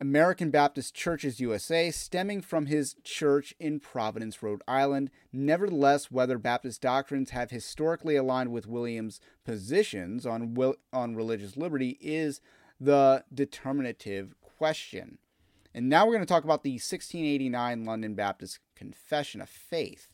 American 0.00 0.50
Baptist 0.50 0.94
Churches 0.94 1.40
USA, 1.40 1.90
stemming 1.90 2.40
from 2.40 2.66
his 2.66 2.94
church 3.02 3.52
in 3.58 3.80
Providence, 3.80 4.42
Rhode 4.42 4.62
Island. 4.68 5.10
Nevertheless, 5.32 6.10
whether 6.10 6.38
Baptist 6.38 6.80
doctrines 6.80 7.30
have 7.30 7.50
historically 7.50 8.14
aligned 8.14 8.52
with 8.52 8.68
Williams' 8.68 9.20
positions 9.44 10.24
on, 10.24 10.54
will, 10.54 10.76
on 10.92 11.16
religious 11.16 11.56
liberty 11.56 11.98
is 12.00 12.40
the 12.80 13.24
determinative 13.34 14.34
question. 14.40 15.18
And 15.74 15.88
now 15.88 16.06
we're 16.06 16.14
going 16.14 16.22
to 16.22 16.32
talk 16.32 16.44
about 16.44 16.62
the 16.62 16.74
1689 16.74 17.84
London 17.84 18.14
Baptist 18.14 18.60
Confession 18.76 19.40
of 19.40 19.48
Faith. 19.48 20.10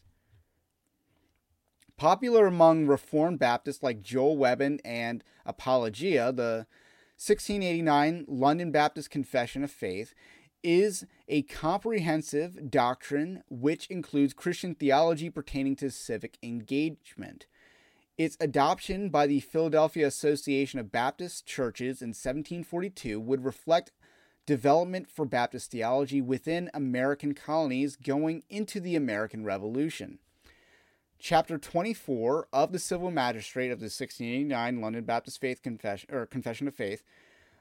Popular 1.97 2.47
among 2.47 2.87
Reformed 2.87 3.39
Baptists 3.39 3.83
like 3.83 4.03
Joel 4.03 4.37
Webbon 4.39 4.81
and 4.85 5.23
Apologia, 5.45 6.33
the 6.33 6.67
1689 7.17 8.25
London 8.27 8.73
Baptist 8.73 9.09
Confession 9.09 9.63
of 9.63 9.71
Faith 9.71 10.15
is 10.65 11.07
a 11.29 11.43
comprehensive 11.43 12.71
doctrine 12.71 13.45
which 13.49 13.87
includes 13.87 14.35
Christian 14.35 14.75
theology 14.75 15.31
pertaining 15.31 15.77
to 15.77 15.93
civic 15.93 16.39
engagement. 16.43 17.47
Its 18.19 18.37
adoption 18.41 19.11
by 19.11 19.29
the 19.29 19.39
Philadelphia 19.39 20.09
Association 20.09 20.81
of 20.81 20.91
Baptist 20.91 21.47
Churches 21.47 22.03
in 22.03 22.09
1742 22.09 23.21
would 23.21 23.45
reflect 23.45 23.93
development 24.45 25.09
for 25.09 25.25
Baptist 25.25 25.71
theology 25.71 26.21
within 26.21 26.69
American 26.75 27.33
colonies 27.33 27.95
going 27.97 28.43
into 28.51 28.81
the 28.81 28.97
American 28.97 29.45
Revolution. 29.45 30.19
Chapter 31.25 31.57
24 31.57 32.49
of 32.53 32.73
the 32.73 32.79
Civil 32.79 33.11
Magistrate 33.11 33.71
of 33.71 33.81
the 33.81 33.85
1689 33.85 34.79
London 34.83 35.05
Baptist 35.05 35.41
Faith 35.41 35.63
Confession 35.63 36.15
or 36.15 36.27
Confession 36.27 36.69
of 36.69 36.75
Faith 36.75 37.03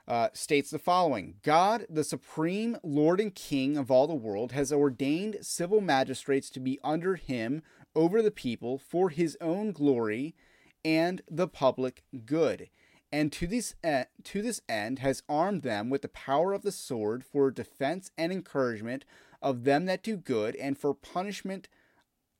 uh, 0.06 0.28
states 0.34 0.70
the 0.70 0.78
following 0.78 1.36
God, 1.44 1.86
the 1.90 2.04
supreme 2.04 2.76
Lord 2.84 3.22
and 3.22 3.34
King 3.34 3.78
of 3.78 3.90
all 3.90 4.06
the 4.06 4.16
world, 4.16 4.52
has 4.52 4.74
ordained 4.74 5.38
civil 5.40 5.80
magistrates 5.80 6.50
to 6.50 6.60
be 6.60 6.78
under 6.84 7.16
him 7.16 7.62
over 7.96 8.22
the 8.22 8.32
people 8.32 8.78
for 8.78 9.12
his 9.12 9.38
own 9.40 9.72
glory 9.72 10.36
and 10.84 11.22
the 11.32 11.48
public 11.48 12.04
good. 12.26 12.68
And 13.14 13.32
to 13.32 13.48
this, 13.48 13.76
uh, 13.82 14.04
to 14.26 14.42
this 14.42 14.60
end 14.68 15.00
has 15.00 15.24
armed 15.30 15.62
them 15.62 15.90
with 15.90 16.02
the 16.02 16.10
power 16.10 16.52
of 16.52 16.64
the 16.64 16.72
sword 16.74 17.24
for 17.24 17.50
defense 17.50 18.12
and 18.18 18.30
encouragement 18.34 19.06
of 19.42 19.64
them 19.64 19.86
that 19.86 20.04
do 20.04 20.18
good, 20.18 20.58
and 20.58 20.78
for 20.78 20.94
punishment 20.94 21.70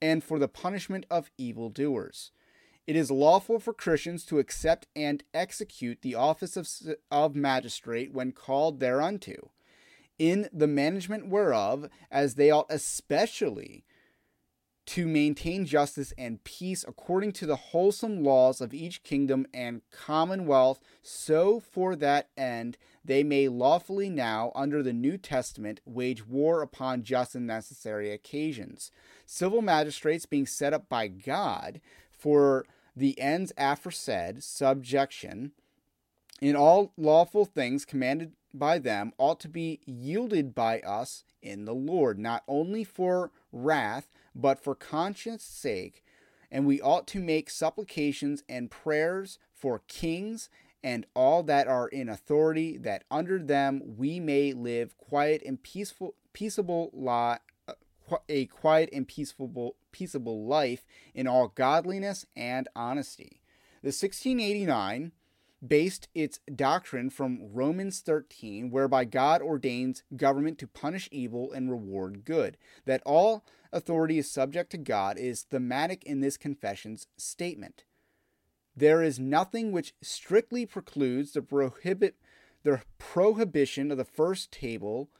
and 0.04 0.22
for 0.22 0.38
the 0.38 0.48
punishment 0.48 1.06
of 1.10 1.30
evildoers. 1.38 2.30
It 2.86 2.94
is 2.94 3.10
lawful 3.10 3.58
for 3.58 3.72
Christians 3.72 4.26
to 4.26 4.38
accept 4.38 4.86
and 4.94 5.24
execute 5.32 6.02
the 6.02 6.14
office 6.14 6.58
of, 6.58 6.68
of 7.10 7.34
magistrate 7.34 8.12
when 8.12 8.32
called 8.32 8.80
thereunto, 8.80 9.52
in 10.18 10.50
the 10.52 10.66
management 10.66 11.30
whereof, 11.30 11.88
as 12.10 12.34
they 12.34 12.50
ought 12.50 12.66
especially 12.68 13.86
to 14.84 15.06
maintain 15.06 15.64
justice 15.64 16.12
and 16.18 16.44
peace 16.44 16.84
according 16.86 17.32
to 17.32 17.46
the 17.46 17.56
wholesome 17.56 18.22
laws 18.22 18.60
of 18.60 18.74
each 18.74 19.02
kingdom 19.04 19.46
and 19.54 19.80
commonwealth, 19.90 20.80
so 21.00 21.60
for 21.60 21.96
that 21.96 22.28
end 22.36 22.76
they 23.02 23.22
may 23.22 23.48
lawfully 23.48 24.10
now, 24.10 24.52
under 24.54 24.82
the 24.82 24.92
New 24.92 25.16
Testament, 25.16 25.80
wage 25.86 26.26
war 26.26 26.60
upon 26.60 27.04
just 27.04 27.34
and 27.34 27.46
necessary 27.46 28.10
occasions. 28.10 28.90
Civil 29.26 29.62
magistrates 29.62 30.26
being 30.26 30.46
set 30.46 30.72
up 30.72 30.88
by 30.88 31.08
God 31.08 31.80
for 32.10 32.66
the 32.96 33.18
ends 33.20 33.52
aforesaid, 33.56 34.42
subjection, 34.42 35.52
in 36.40 36.56
all 36.56 36.92
lawful 36.96 37.44
things 37.44 37.84
commanded 37.84 38.32
by 38.52 38.78
them, 38.78 39.12
ought 39.18 39.40
to 39.40 39.48
be 39.48 39.80
yielded 39.84 40.54
by 40.54 40.80
us 40.80 41.24
in 41.42 41.64
the 41.64 41.74
Lord, 41.74 42.18
not 42.18 42.42
only 42.46 42.84
for 42.84 43.32
wrath, 43.52 44.08
but 44.34 44.62
for 44.62 44.74
conscience 44.74 45.44
sake. 45.44 46.04
And 46.50 46.66
we 46.66 46.80
ought 46.80 47.06
to 47.08 47.20
make 47.20 47.50
supplications 47.50 48.44
and 48.48 48.70
prayers 48.70 49.38
for 49.52 49.82
kings 49.88 50.48
and 50.82 51.06
all 51.14 51.42
that 51.44 51.66
are 51.66 51.88
in 51.88 52.08
authority, 52.08 52.76
that 52.76 53.04
under 53.10 53.38
them 53.38 53.96
we 53.96 54.20
may 54.20 54.52
live 54.52 54.96
quiet 54.98 55.42
and 55.44 55.62
peaceful, 55.62 56.14
peaceable 56.32 56.90
a 58.28 58.46
quiet 58.46 58.88
and 58.92 59.06
peaceful, 59.06 59.76
peaceable 59.92 60.46
life 60.46 60.84
in 61.14 61.26
all 61.26 61.48
godliness 61.48 62.26
and 62.36 62.68
honesty. 62.74 63.40
The 63.82 63.88
1689 63.88 65.12
based 65.66 66.08
its 66.14 66.40
doctrine 66.54 67.10
from 67.10 67.52
Romans 67.52 68.00
13, 68.00 68.70
whereby 68.70 69.04
God 69.04 69.40
ordains 69.40 70.02
government 70.16 70.58
to 70.58 70.66
punish 70.66 71.08
evil 71.10 71.52
and 71.52 71.70
reward 71.70 72.24
good. 72.24 72.56
That 72.84 73.02
all 73.06 73.44
authority 73.72 74.18
is 74.18 74.30
subject 74.30 74.70
to 74.72 74.78
God 74.78 75.18
is 75.18 75.42
thematic 75.42 76.04
in 76.04 76.20
this 76.20 76.36
confession's 76.36 77.06
statement. 77.16 77.84
There 78.76 79.02
is 79.02 79.18
nothing 79.18 79.72
which 79.72 79.94
strictly 80.02 80.66
precludes 80.66 81.32
the 81.32 81.42
prohibit 81.42 82.16
the 82.64 82.80
prohibition 82.98 83.90
of 83.90 83.98
the 83.98 84.04
first 84.04 84.50
table 84.50 85.10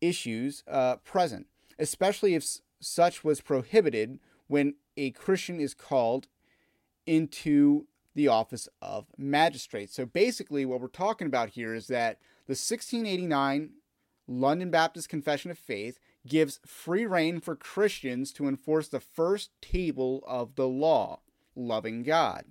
issues 0.00 0.62
uh, 0.68 0.96
present, 0.96 1.48
especially 1.78 2.34
if 2.34 2.46
such 2.80 3.24
was 3.24 3.40
prohibited 3.40 4.18
when 4.46 4.74
a 4.96 5.10
Christian 5.12 5.60
is 5.60 5.74
called 5.74 6.28
into 7.06 7.86
the 8.14 8.28
office 8.28 8.68
of 8.80 9.06
magistrate. 9.18 9.90
So 9.90 10.06
basically, 10.06 10.64
what 10.64 10.80
we're 10.80 10.88
talking 10.88 11.26
about 11.26 11.50
here 11.50 11.74
is 11.74 11.88
that 11.88 12.18
the 12.46 12.52
1689 12.52 13.70
London 14.26 14.70
Baptist 14.70 15.08
Confession 15.08 15.50
of 15.50 15.58
Faith 15.58 15.98
gives 16.26 16.60
free 16.64 17.04
rein 17.04 17.40
for 17.40 17.56
Christians 17.56 18.32
to 18.32 18.48
enforce 18.48 18.88
the 18.88 19.00
first 19.00 19.50
table 19.60 20.22
of 20.26 20.54
the 20.54 20.68
law, 20.68 21.20
loving 21.54 22.02
God. 22.02 22.44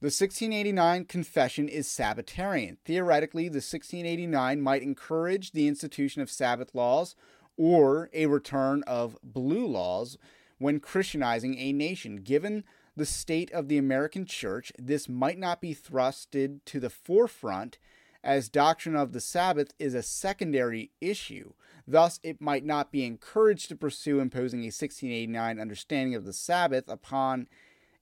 The 0.00 0.06
1689 0.06 1.04
Confession 1.04 1.68
is 1.68 1.86
Sabbatarian. 1.86 2.78
Theoretically, 2.86 3.48
the 3.48 3.56
1689 3.56 4.60
might 4.62 4.82
encourage 4.82 5.52
the 5.52 5.68
institution 5.68 6.22
of 6.22 6.30
Sabbath 6.30 6.74
laws 6.74 7.14
or 7.56 8.10
a 8.12 8.26
return 8.26 8.82
of 8.86 9.18
blue 9.22 9.66
laws 9.66 10.16
when 10.58 10.80
Christianizing 10.80 11.58
a 11.58 11.72
nation. 11.72 12.16
Given 12.16 12.64
the 12.96 13.06
state 13.06 13.50
of 13.52 13.68
the 13.68 13.78
American 13.78 14.26
church, 14.26 14.72
this 14.78 15.08
might 15.08 15.38
not 15.38 15.60
be 15.60 15.74
thrusted 15.74 16.60
to 16.66 16.80
the 16.80 16.90
forefront 16.90 17.78
as 18.22 18.48
doctrine 18.48 18.96
of 18.96 19.12
the 19.12 19.20
Sabbath 19.20 19.72
is 19.78 19.94
a 19.94 20.02
secondary 20.02 20.90
issue. 21.00 21.52
Thus, 21.86 22.20
it 22.22 22.40
might 22.40 22.64
not 22.64 22.92
be 22.92 23.04
encouraged 23.04 23.68
to 23.70 23.76
pursue 23.76 24.20
imposing 24.20 24.60
a 24.60 24.66
1689 24.66 25.58
understanding 25.58 26.14
of 26.14 26.24
the 26.24 26.32
Sabbath 26.32 26.88
upon 26.88 27.48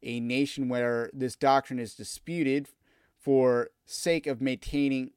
a 0.02 0.21
nation 0.21 0.69
where 0.69 1.11
this 1.12 1.37
doctrine 1.37 1.78
is 1.78 1.95
disputed 1.95 2.69
for 3.17 3.71
sake 3.87 4.26
of 4.26 4.40
maintaining 4.40 5.11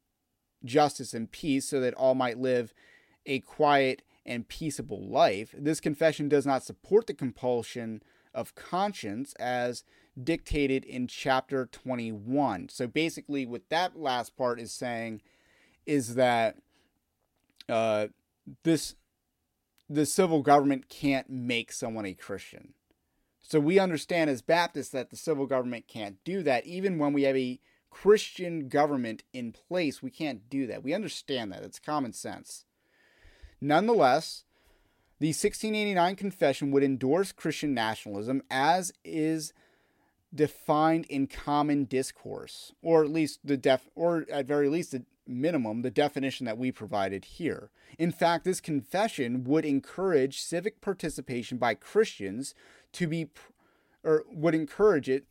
justice 0.63 1.13
and 1.13 1.31
peace 1.31 1.67
so 1.67 1.79
that 1.79 1.93
all 1.95 2.15
might 2.15 2.37
live 2.37 2.73
a 3.25 3.39
quiet 3.39 4.03
and 4.25 4.47
peaceable 4.47 5.07
life. 5.07 5.53
This 5.57 5.79
confession 5.79 6.29
does 6.29 6.45
not 6.45 6.63
support 6.63 7.07
the 7.07 7.13
compulsion 7.13 8.03
of 8.33 8.55
conscience 8.55 9.33
as 9.39 9.83
dictated 10.21 10.83
in 10.85 11.07
chapter 11.07 11.65
21. 11.65 12.69
So 12.69 12.87
basically, 12.87 13.45
what 13.45 13.69
that 13.69 13.97
last 13.97 14.35
part 14.35 14.59
is 14.59 14.71
saying 14.71 15.21
is 15.85 16.15
that 16.15 16.57
uh, 17.67 18.07
this 18.63 18.95
the 19.89 20.05
civil 20.05 20.41
government 20.41 20.87
can't 20.87 21.29
make 21.29 21.71
someone 21.71 22.05
a 22.05 22.13
Christian. 22.13 22.73
So 23.41 23.59
we 23.59 23.77
understand 23.77 24.29
as 24.29 24.41
Baptists 24.41 24.89
that 24.89 25.09
the 25.09 25.17
civil 25.17 25.45
government 25.45 25.87
can't 25.87 26.23
do 26.23 26.41
that. 26.43 26.65
Even 26.65 26.97
when 26.97 27.11
we 27.11 27.23
have 27.23 27.35
a 27.35 27.59
Christian 27.89 28.69
government 28.69 29.23
in 29.33 29.51
place, 29.51 30.01
we 30.01 30.09
can't 30.09 30.49
do 30.49 30.65
that. 30.67 30.83
We 30.83 30.93
understand 30.93 31.51
that. 31.51 31.63
It's 31.63 31.79
common 31.79 32.13
sense. 32.13 32.63
Nonetheless, 33.61 34.43
the 35.19 35.27
1689 35.27 36.15
Confession 36.15 36.71
would 36.71 36.83
endorse 36.83 37.31
Christian 37.31 37.73
nationalism 37.73 38.41
as 38.49 38.91
is 39.05 39.53
defined 40.33 41.05
in 41.05 41.27
common 41.27 41.85
discourse, 41.85 42.73
or 42.81 43.03
at 43.03 43.11
least 43.11 43.39
the 43.43 43.57
def, 43.57 43.87
or 43.95 44.25
at 44.31 44.47
very 44.47 44.67
least 44.67 44.91
the 44.91 45.03
minimum, 45.27 45.81
the 45.81 45.91
definition 45.91 46.45
that 46.45 46.57
we 46.57 46.71
provided 46.71 47.25
here. 47.25 47.69
In 47.99 48.11
fact, 48.11 48.45
this 48.45 48.59
confession 48.59 49.43
would 49.43 49.65
encourage 49.65 50.41
civic 50.41 50.81
participation 50.81 51.57
by 51.57 51.75
Christians 51.75 52.55
to 52.93 53.07
be, 53.07 53.29
or 54.03 54.23
would 54.31 54.55
encourage 54.55 55.07
it 55.09 55.25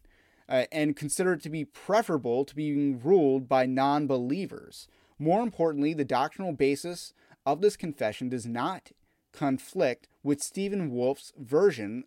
uh, 0.49 0.64
and 0.70 0.96
consider 0.96 1.32
it 1.32 1.42
to 1.42 1.50
be 1.50 1.64
preferable 1.64 2.44
to 2.44 2.54
being 2.54 3.00
ruled 3.02 3.49
by 3.49 3.66
non 3.66 4.06
believers. 4.06 4.87
More 5.18 5.42
importantly, 5.42 5.94
the 5.94 6.04
doctrinal 6.04 6.52
basis 6.52 7.12
of 7.44 7.61
this 7.61 7.76
confession 7.76 8.28
does 8.28 8.47
not 8.47 8.92
conflict 9.32 10.09
with 10.23 10.42
Stephen 10.42 10.90
Wolfe's 10.90 11.32
version 11.38 12.04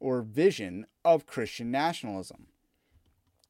or 0.00 0.22
vision 0.22 0.86
of 1.04 1.26
Christian 1.26 1.70
nationalism. 1.70 2.46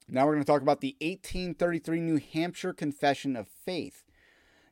Now 0.08 0.24
we're 0.24 0.34
going 0.34 0.44
to 0.44 0.50
talk 0.50 0.62
about 0.62 0.80
the 0.80 0.96
1833 1.00 2.00
New 2.00 2.16
Hampshire 2.18 2.72
Confession 2.72 3.36
of 3.36 3.46
Faith. 3.48 4.04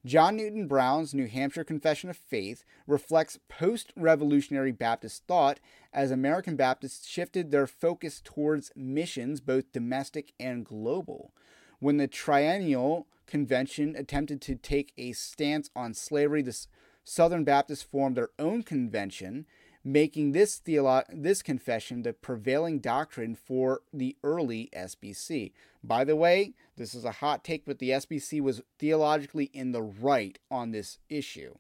John 0.07 0.37
Newton 0.37 0.69
Brown's 0.69 1.13
New 1.13 1.27
Hampshire 1.27 1.65
Confession 1.65 2.09
of 2.09 2.17
Faith 2.17 2.65
reflects 2.87 3.41
post 3.49 3.93
revolutionary 3.97 4.73
Baptist 4.73 5.25
thought 5.27 5.59
as 5.93 6.11
American 6.11 6.57
Baptists 6.57 7.07
shifted 7.07 7.51
their 7.51 7.67
focus 7.67 8.23
towards 8.25 8.71
missions, 8.77 9.41
both 9.41 9.73
domestic 9.73 10.33
and 10.39 10.65
global. 10.65 11.33
When 11.81 11.97
the 11.97 12.07
Triennial 12.07 13.09
Convention 13.27 13.95
attempted 13.97 14.41
to 14.43 14.55
take 14.55 14.93
a 14.97 15.13
stance 15.13 15.71
on 15.75 15.95
slavery, 15.95 16.43
the 16.43 16.67
Southern 17.05 17.45
Baptists 17.45 17.83
formed 17.83 18.17
their 18.17 18.31
own 18.39 18.63
convention 18.63 19.47
making 19.87 20.33
this 20.33 20.61
theolo- 20.61 21.05
this 21.09 21.43
confession 21.43 22.03
the 22.03 22.13
prevailing 22.13 22.81
doctrine 22.81 23.37
for 23.37 23.83
the 23.93 24.17
early 24.25 24.69
SBC. 24.75 25.53
By 25.83 26.03
the 26.03 26.17
way, 26.17 26.55
this 26.77 26.93
is 26.93 27.05
a 27.05 27.13
hot 27.13 27.45
take, 27.45 27.65
but 27.65 27.79
the 27.79 27.91
SBC 27.91 28.41
was 28.41 28.63
theologically 28.81 29.45
in 29.55 29.71
the 29.71 29.83
right 29.83 30.39
on 30.51 30.73
this 30.73 30.99
issue. 31.09 31.55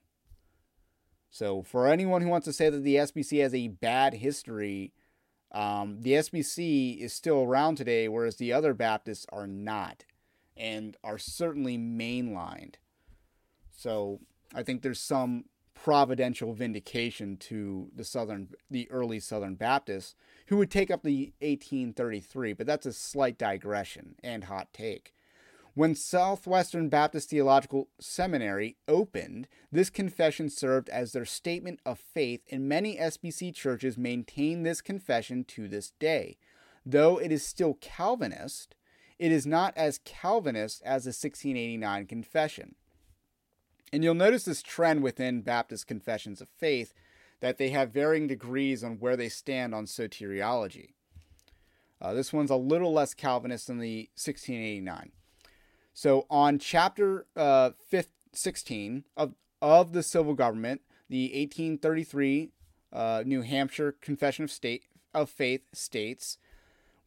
So, 1.30 1.62
for 1.62 1.86
anyone 1.86 2.22
who 2.22 2.28
wants 2.28 2.46
to 2.46 2.52
say 2.52 2.68
that 2.68 2.82
the 2.82 2.96
SBC 2.96 3.40
has 3.42 3.54
a 3.54 3.68
bad 3.68 4.14
history, 4.14 4.92
um, 5.52 5.98
the 6.00 6.14
SBC 6.14 6.98
is 6.98 7.12
still 7.12 7.42
around 7.42 7.76
today, 7.76 8.08
whereas 8.08 8.36
the 8.36 8.52
other 8.52 8.74
Baptists 8.74 9.26
are 9.30 9.46
not, 9.46 10.04
and 10.56 10.96
are 11.04 11.18
certainly 11.18 11.76
mainlined. 11.78 12.74
So, 13.70 14.20
I 14.54 14.62
think 14.62 14.82
there's 14.82 15.00
some 15.00 15.44
providential 15.76 16.54
vindication 16.54 17.36
to 17.36 17.90
the 17.94 18.02
southern 18.02 18.48
the 18.70 18.90
early 18.90 19.20
southern 19.20 19.54
baptists 19.54 20.14
who 20.46 20.56
would 20.56 20.70
take 20.70 20.90
up 20.90 21.02
the 21.02 21.32
1833 21.40 22.54
but 22.54 22.66
that's 22.66 22.86
a 22.86 22.92
slight 22.92 23.36
digression 23.36 24.16
and 24.24 24.44
hot 24.44 24.72
take 24.72 25.12
when 25.74 25.94
southwestern 25.94 26.88
baptist 26.88 27.28
theological 27.28 27.88
seminary 28.00 28.74
opened 28.88 29.46
this 29.70 29.90
confession 29.90 30.48
served 30.48 30.88
as 30.88 31.12
their 31.12 31.26
statement 31.26 31.78
of 31.84 31.98
faith 31.98 32.40
and 32.50 32.66
many 32.66 32.96
sbc 32.96 33.54
churches 33.54 33.98
maintain 33.98 34.62
this 34.62 34.80
confession 34.80 35.44
to 35.44 35.68
this 35.68 35.90
day 36.00 36.38
though 36.86 37.18
it 37.18 37.30
is 37.30 37.44
still 37.44 37.74
calvinist 37.74 38.74
it 39.18 39.32
is 39.32 39.46
not 39.46 39.76
as 39.76 40.00
calvinist 40.04 40.82
as 40.84 41.04
the 41.04 41.08
1689 41.08 42.06
confession 42.06 42.74
and 43.92 44.02
you'll 44.02 44.14
notice 44.14 44.44
this 44.44 44.62
trend 44.62 45.02
within 45.02 45.42
Baptist 45.42 45.86
confessions 45.86 46.40
of 46.40 46.48
faith 46.48 46.92
that 47.40 47.58
they 47.58 47.70
have 47.70 47.90
varying 47.90 48.26
degrees 48.26 48.82
on 48.82 48.98
where 48.98 49.16
they 49.16 49.28
stand 49.28 49.74
on 49.74 49.86
soteriology. 49.86 50.90
Uh, 52.00 52.12
this 52.12 52.32
one's 52.32 52.50
a 52.50 52.56
little 52.56 52.92
less 52.92 53.14
Calvinist 53.14 53.68
than 53.68 53.78
the 53.78 54.08
1689. 54.14 55.12
So 55.94 56.26
on 56.28 56.58
chapter 56.58 57.26
uh, 57.36 57.70
15, 57.88 58.12
16 58.32 59.04
of, 59.16 59.34
of 59.62 59.92
the 59.92 60.02
civil 60.02 60.34
government, 60.34 60.82
the 61.08 61.28
1833 61.28 62.50
uh, 62.92 63.22
New 63.24 63.40
Hampshire 63.42 63.92
Confession 63.92 64.44
of 64.44 64.50
State 64.50 64.84
of 65.14 65.30
Faith 65.30 65.62
states, 65.72 66.36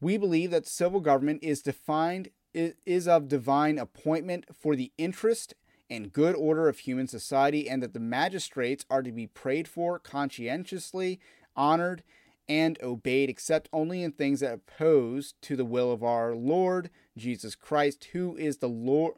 "We 0.00 0.16
believe 0.16 0.50
that 0.50 0.66
civil 0.66 1.00
government 1.00 1.42
is 1.42 1.62
defined 1.62 2.30
is 2.52 3.06
of 3.06 3.28
divine 3.28 3.78
appointment 3.78 4.46
for 4.52 4.74
the 4.74 4.92
interest 4.98 5.54
and 5.88 6.12
good 6.12 6.34
order 6.34 6.68
of 6.68 6.80
human 6.80 7.06
society, 7.06 7.68
and 7.68 7.82
that 7.82 7.92
the 7.92 8.00
magistrates 8.00 8.84
are 8.88 9.02
to 9.02 9.12
be 9.12 9.26
prayed 9.26 9.68
for 9.68 9.98
conscientiously, 9.98 11.20
honored, 11.56 12.02
and 12.48 12.80
obeyed, 12.82 13.28
except 13.28 13.68
only 13.72 14.02
in 14.02 14.12
things 14.12 14.40
that 14.40 14.54
oppose 14.54 15.34
to 15.42 15.56
the 15.56 15.64
will 15.64 15.92
of 15.92 16.02
our 16.02 16.34
Lord 16.34 16.90
Jesus 17.16 17.54
Christ, 17.54 18.08
who 18.12 18.36
is 18.36 18.58
the 18.58 18.68
Lord 18.68 19.14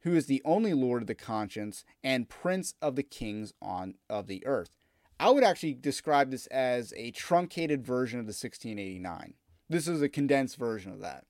who 0.00 0.14
is 0.14 0.26
the 0.26 0.42
only 0.44 0.72
Lord 0.72 1.02
of 1.02 1.08
the 1.08 1.16
conscience 1.16 1.84
and 2.04 2.28
Prince 2.28 2.74
of 2.80 2.94
the 2.94 3.02
kings 3.02 3.52
on 3.60 3.94
of 4.08 4.28
the 4.28 4.46
earth. 4.46 4.76
I 5.18 5.30
would 5.30 5.42
actually 5.42 5.74
describe 5.74 6.30
this 6.30 6.46
as 6.46 6.92
a 6.96 7.10
truncated 7.10 7.84
version 7.84 8.20
of 8.20 8.26
the 8.26 8.30
1689. 8.30 9.34
This 9.68 9.88
is 9.88 10.02
a 10.02 10.08
condensed 10.08 10.56
version 10.56 10.92
of 10.92 11.00
that. 11.00 11.24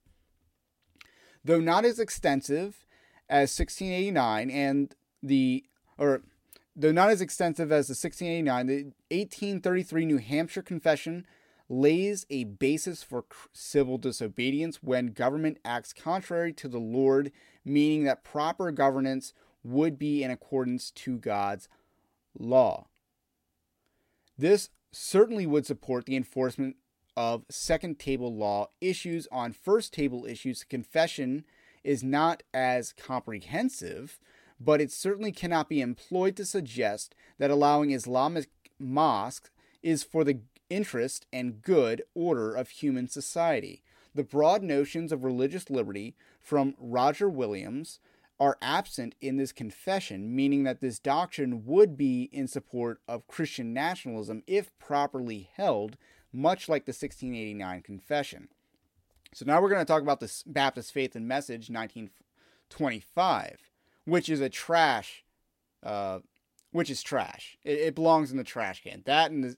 Though 1.44 1.60
not 1.60 1.84
as 1.84 1.98
extensive 1.98 2.86
as 3.28 3.56
1689 3.58 4.50
and 4.50 4.94
the 5.22 5.64
or 5.98 6.22
though 6.74 6.92
not 6.92 7.10
as 7.10 7.20
extensive 7.20 7.72
as 7.72 7.86
the 7.86 7.92
1689, 7.92 8.66
the 8.66 8.74
1833 9.16 10.04
New 10.04 10.18
Hampshire 10.18 10.62
Confession 10.62 11.26
lays 11.68 12.26
a 12.30 12.44
basis 12.44 13.02
for 13.02 13.24
civil 13.52 13.98
disobedience 13.98 14.82
when 14.82 15.08
government 15.08 15.58
acts 15.64 15.92
contrary 15.92 16.52
to 16.52 16.68
the 16.68 16.78
Lord, 16.78 17.32
meaning 17.64 18.04
that 18.04 18.22
proper 18.22 18.70
governance 18.70 19.32
would 19.64 19.98
be 19.98 20.22
in 20.22 20.30
accordance 20.30 20.90
to 20.92 21.18
God's 21.18 21.68
law. 22.38 22.86
This 24.38 24.70
certainly 24.92 25.46
would 25.46 25.66
support 25.66 26.06
the 26.06 26.16
enforcement 26.16 26.76
of 27.16 27.44
second 27.50 27.98
table 27.98 28.34
law 28.34 28.68
issues 28.80 29.26
on 29.32 29.52
first 29.52 29.92
table 29.92 30.26
issues. 30.26 30.64
Confession 30.64 31.44
is 31.84 32.02
not 32.02 32.42
as 32.52 32.92
comprehensive, 32.92 34.18
but 34.60 34.80
it 34.80 34.90
certainly 34.90 35.32
cannot 35.32 35.68
be 35.68 35.80
employed 35.80 36.36
to 36.36 36.44
suggest 36.44 37.14
that 37.38 37.50
allowing 37.50 37.90
Islamic 37.90 38.48
mosques 38.78 39.50
is 39.82 40.02
for 40.02 40.24
the 40.24 40.40
interest 40.68 41.26
and 41.32 41.62
good 41.62 42.02
order 42.14 42.54
of 42.54 42.68
human 42.70 43.08
society. 43.08 43.82
The 44.14 44.24
broad 44.24 44.62
notions 44.62 45.12
of 45.12 45.24
religious 45.24 45.70
liberty 45.70 46.16
from 46.40 46.74
Roger 46.78 47.28
Williams 47.28 48.00
are 48.38 48.58
absent 48.60 49.14
in 49.20 49.36
this 49.36 49.52
confession, 49.52 50.34
meaning 50.34 50.64
that 50.64 50.80
this 50.80 50.98
doctrine 50.98 51.64
would 51.64 51.96
be 51.96 52.28
in 52.32 52.48
support 52.48 53.00
of 53.08 53.26
Christian 53.26 53.72
nationalism 53.72 54.42
if 54.46 54.76
properly 54.78 55.48
held, 55.54 55.96
much 56.36 56.68
like 56.68 56.84
the 56.84 56.90
1689 56.90 57.82
confession. 57.82 58.48
So 59.32 59.44
now 59.44 59.60
we're 59.60 59.70
going 59.70 59.80
to 59.80 59.84
talk 59.84 60.02
about 60.02 60.20
the 60.20 60.32
Baptist 60.46 60.92
Faith 60.92 61.16
and 61.16 61.26
Message 61.26 61.70
1925, 61.70 63.70
which 64.04 64.28
is 64.28 64.40
a 64.40 64.48
trash, 64.48 65.24
uh, 65.82 66.20
which 66.70 66.90
is 66.90 67.02
trash. 67.02 67.58
It, 67.64 67.78
it, 67.78 67.94
belongs 67.94 68.30
in 68.30 68.36
the 68.36 68.44
trash 68.44 68.82
can. 68.82 69.02
That 69.06 69.30
and 69.30 69.44
the, 69.44 69.56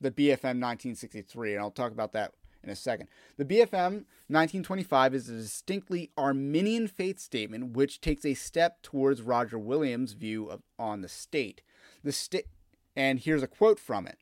the 0.00 0.10
BFM 0.10 0.60
1963, 0.60 1.54
and 1.54 1.62
I'll 1.62 1.70
talk 1.70 1.92
about 1.92 2.12
that 2.12 2.32
in 2.62 2.70
a 2.70 2.76
second. 2.76 3.08
The 3.36 3.44
BFM 3.44 4.04
1925 4.28 5.14
is 5.14 5.28
a 5.28 5.36
distinctly 5.36 6.10
Arminian 6.16 6.88
faith 6.88 7.18
statement 7.18 7.76
which 7.76 8.00
takes 8.00 8.24
a 8.24 8.34
step 8.34 8.82
towards 8.82 9.22
Roger 9.22 9.58
Williams' 9.58 10.12
view 10.12 10.46
of, 10.46 10.62
on 10.78 11.00
the 11.00 11.08
state. 11.08 11.62
The 12.02 12.12
state, 12.12 12.46
and 12.94 13.20
here's 13.20 13.42
a 13.42 13.48
quote 13.48 13.78
from 13.78 14.06
it: 14.06 14.18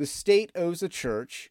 "The 0.00 0.06
state 0.06 0.50
owes 0.54 0.80
the 0.80 0.88
church." 0.88 1.50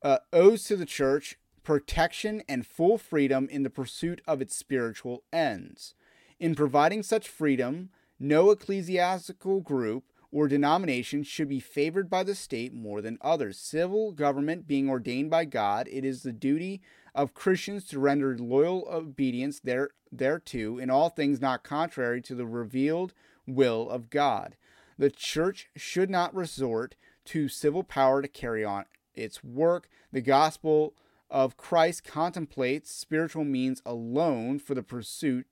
Uh, 0.00 0.20
owes 0.32 0.64
to 0.64 0.74
the 0.74 0.86
church 0.86 1.38
protection, 1.62 2.42
and 2.48 2.66
full 2.66 2.96
freedom 2.96 3.46
in 3.50 3.62
the 3.62 3.68
pursuit 3.68 4.22
of 4.26 4.40
its 4.40 4.56
spiritual 4.56 5.22
ends. 5.30 5.94
In 6.40 6.54
providing 6.54 7.02
such 7.02 7.28
freedom, 7.28 7.90
no 8.18 8.50
ecclesiastical 8.50 9.60
group 9.60 10.04
or 10.32 10.48
denomination 10.48 11.24
should 11.24 11.50
be 11.50 11.60
favored 11.60 12.08
by 12.08 12.22
the 12.22 12.34
state 12.34 12.72
more 12.72 13.02
than 13.02 13.18
others. 13.20 13.58
Civil 13.58 14.12
government 14.12 14.66
being 14.66 14.88
ordained 14.88 15.28
by 15.28 15.44
God, 15.44 15.86
it 15.90 16.06
is 16.06 16.22
the 16.22 16.32
duty 16.32 16.80
of 17.14 17.34
Christians 17.34 17.84
to 17.88 18.00
render 18.00 18.34
loyal 18.38 18.88
obedience 18.90 19.60
there, 19.60 19.90
thereto 20.10 20.78
in 20.78 20.88
all 20.88 21.10
things 21.10 21.38
not 21.38 21.64
contrary 21.64 22.22
to 22.22 22.34
the 22.34 22.46
revealed 22.46 23.12
will 23.46 23.90
of 23.90 24.08
God. 24.08 24.56
The 24.98 25.10
church 25.10 25.68
should 25.76 26.10
not 26.10 26.34
resort 26.34 26.94
to 27.26 27.48
civil 27.48 27.82
power 27.82 28.22
to 28.22 28.28
carry 28.28 28.64
on 28.64 28.84
its 29.14 29.42
work. 29.42 29.88
The 30.12 30.20
gospel 30.20 30.94
of 31.30 31.56
Christ 31.56 32.04
contemplates 32.04 32.90
spiritual 32.90 33.44
means 33.44 33.82
alone 33.84 34.58
for 34.58 34.74
the 34.74 34.82
pursuit 34.82 35.46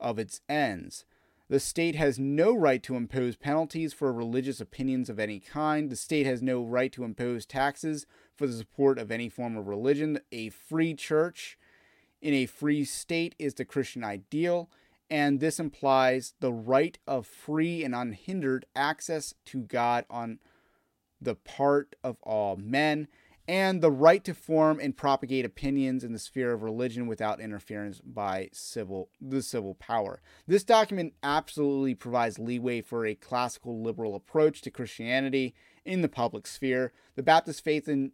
of 0.00 0.18
its 0.18 0.40
ends. 0.48 1.04
The 1.48 1.60
state 1.60 1.94
has 1.96 2.18
no 2.18 2.54
right 2.54 2.82
to 2.82 2.96
impose 2.96 3.36
penalties 3.36 3.92
for 3.92 4.12
religious 4.12 4.60
opinions 4.60 5.10
of 5.10 5.18
any 5.18 5.38
kind. 5.38 5.90
The 5.90 5.96
state 5.96 6.24
has 6.24 6.40
no 6.40 6.64
right 6.64 6.90
to 6.92 7.04
impose 7.04 7.44
taxes 7.44 8.06
for 8.34 8.46
the 8.46 8.54
support 8.54 8.98
of 8.98 9.10
any 9.10 9.28
form 9.28 9.56
of 9.56 9.68
religion. 9.68 10.20
A 10.30 10.48
free 10.48 10.94
church 10.94 11.58
in 12.22 12.32
a 12.32 12.46
free 12.46 12.84
state 12.84 13.34
is 13.38 13.54
the 13.54 13.64
Christian 13.64 14.02
ideal, 14.02 14.70
and 15.12 15.40
this 15.40 15.60
implies 15.60 16.32
the 16.40 16.54
right 16.54 16.98
of 17.06 17.26
free 17.26 17.84
and 17.84 17.94
unhindered 17.94 18.64
access 18.74 19.34
to 19.44 19.60
God 19.60 20.06
on 20.08 20.38
the 21.20 21.34
part 21.34 21.94
of 22.02 22.16
all 22.22 22.56
men 22.56 23.08
and 23.46 23.82
the 23.82 23.90
right 23.90 24.24
to 24.24 24.32
form 24.32 24.80
and 24.80 24.96
propagate 24.96 25.44
opinions 25.44 26.02
in 26.02 26.14
the 26.14 26.18
sphere 26.18 26.52
of 26.52 26.62
religion 26.62 27.06
without 27.06 27.40
interference 27.40 28.00
by 28.00 28.48
civil 28.54 29.10
the 29.20 29.42
civil 29.42 29.74
power. 29.74 30.22
This 30.46 30.64
document 30.64 31.12
absolutely 31.22 31.94
provides 31.94 32.38
leeway 32.38 32.80
for 32.80 33.04
a 33.04 33.14
classical 33.14 33.82
liberal 33.82 34.14
approach 34.14 34.62
to 34.62 34.70
Christianity 34.70 35.54
in 35.84 36.00
the 36.00 36.08
public 36.08 36.46
sphere. 36.46 36.90
The 37.16 37.22
Baptist 37.22 37.62
Faith 37.62 37.86
and 37.86 38.12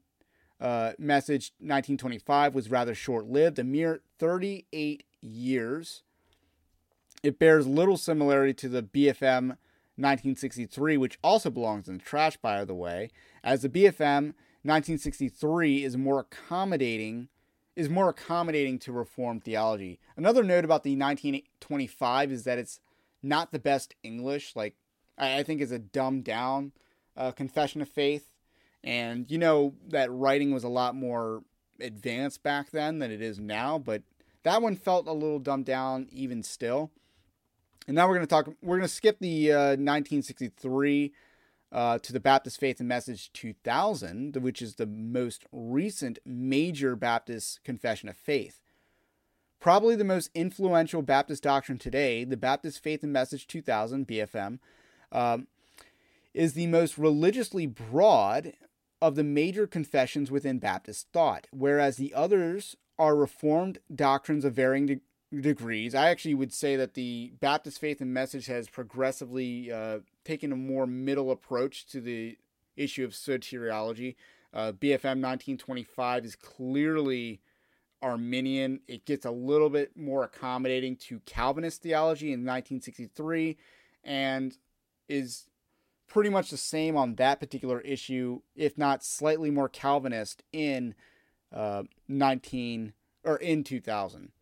uh, 0.60 0.94
Message 0.98 1.52
1925 1.58 2.56
was 2.56 2.72
rather 2.72 2.96
short-lived, 2.96 3.60
a 3.60 3.64
mere 3.64 4.00
38 4.18 5.04
years. 5.20 6.02
It 7.22 7.38
bears 7.38 7.66
little 7.66 7.96
similarity 7.96 8.54
to 8.54 8.68
the 8.68 8.82
BFM 8.82 9.56
1963, 9.96 10.96
which 10.96 11.18
also 11.22 11.50
belongs 11.50 11.88
in 11.88 11.98
the 11.98 12.04
trash, 12.04 12.36
by 12.36 12.64
the 12.64 12.74
way, 12.74 13.10
as 13.42 13.62
the 13.62 13.68
BFM 13.68 14.34
1963 14.62 15.84
is 15.84 15.96
more 15.96 16.20
accommodating 16.20 17.28
is 17.74 17.88
more 17.88 18.08
accommodating 18.08 18.76
to 18.76 18.90
reform 18.90 19.38
theology. 19.38 20.00
Another 20.16 20.42
note 20.42 20.64
about 20.64 20.82
the 20.82 20.96
1925 20.96 22.32
is 22.32 22.42
that 22.42 22.58
it's 22.58 22.80
not 23.22 23.52
the 23.52 23.58
best 23.60 23.94
English. 24.02 24.56
Like 24.56 24.74
I, 25.16 25.44
think 25.44 25.60
is 25.60 25.70
a 25.70 25.78
dumbed 25.78 26.24
down 26.24 26.72
uh, 27.16 27.30
confession 27.30 27.80
of 27.80 27.88
faith, 27.88 28.32
and 28.82 29.30
you 29.30 29.38
know 29.38 29.74
that 29.88 30.10
writing 30.10 30.52
was 30.52 30.64
a 30.64 30.68
lot 30.68 30.96
more 30.96 31.44
advanced 31.80 32.42
back 32.42 32.72
then 32.72 32.98
than 32.98 33.12
it 33.12 33.22
is 33.22 33.38
now. 33.38 33.78
But 33.78 34.02
that 34.42 34.60
one 34.60 34.74
felt 34.74 35.06
a 35.06 35.12
little 35.12 35.38
dumbed 35.38 35.66
down 35.66 36.08
even 36.10 36.42
still. 36.42 36.90
And 37.88 37.94
now 37.94 38.06
we're 38.06 38.16
going 38.16 38.26
to 38.26 38.30
talk. 38.30 38.50
We're 38.60 38.76
going 38.76 38.86
to 38.86 38.94
skip 38.94 39.18
the 39.18 39.50
uh, 39.50 39.58
1963 39.70 41.12
uh, 41.72 41.98
to 41.98 42.12
the 42.12 42.20
Baptist 42.20 42.60
Faith 42.60 42.80
and 42.80 42.88
Message 42.88 43.32
2000, 43.32 44.36
which 44.36 44.60
is 44.60 44.74
the 44.74 44.84
most 44.84 45.46
recent 45.50 46.18
major 46.26 46.94
Baptist 46.96 47.64
confession 47.64 48.10
of 48.10 48.16
faith. 48.16 48.60
Probably 49.58 49.96
the 49.96 50.04
most 50.04 50.30
influential 50.34 51.00
Baptist 51.00 51.42
doctrine 51.42 51.78
today, 51.78 52.24
the 52.24 52.36
Baptist 52.36 52.82
Faith 52.82 53.02
and 53.02 53.12
Message 53.12 53.46
2000, 53.46 54.06
BFM, 54.06 54.58
um, 55.10 55.46
is 56.34 56.52
the 56.52 56.66
most 56.66 56.98
religiously 56.98 57.64
broad 57.64 58.52
of 59.00 59.14
the 59.14 59.24
major 59.24 59.66
confessions 59.66 60.30
within 60.30 60.58
Baptist 60.58 61.08
thought, 61.10 61.46
whereas 61.52 61.96
the 61.96 62.12
others 62.12 62.76
are 62.98 63.16
Reformed 63.16 63.78
doctrines 63.94 64.44
of 64.44 64.52
varying 64.52 65.00
degrees. 65.32 65.94
I 65.94 66.08
actually 66.08 66.34
would 66.34 66.52
say 66.52 66.76
that 66.76 66.94
the 66.94 67.32
Baptist 67.40 67.80
Faith 67.80 68.00
and 68.00 68.12
Message 68.12 68.46
has 68.46 68.68
progressively 68.68 69.70
uh, 69.70 69.98
taken 70.24 70.52
a 70.52 70.56
more 70.56 70.86
middle 70.86 71.30
approach 71.30 71.86
to 71.88 72.00
the 72.00 72.38
issue 72.76 73.04
of 73.04 73.12
soteriology. 73.12 74.14
Uh, 74.52 74.72
BFM 74.72 75.20
1925 75.20 76.24
is 76.24 76.36
clearly 76.36 77.40
Arminian. 78.00 78.80
It 78.88 79.04
gets 79.04 79.26
a 79.26 79.30
little 79.30 79.68
bit 79.68 79.96
more 79.96 80.24
accommodating 80.24 80.96
to 80.96 81.20
Calvinist 81.20 81.82
theology 81.82 82.28
in 82.28 82.40
1963 82.40 83.56
and 84.04 84.56
is 85.08 85.46
pretty 86.06 86.30
much 86.30 86.50
the 86.50 86.56
same 86.56 86.96
on 86.96 87.16
that 87.16 87.40
particular 87.40 87.80
issue, 87.82 88.40
if 88.56 88.78
not 88.78 89.04
slightly 89.04 89.50
more 89.50 89.68
Calvinist 89.68 90.42
in 90.52 90.94
uh, 91.52 91.82
19 92.08 92.94
or 93.24 93.36
in 93.36 93.62
2000. 93.62 94.32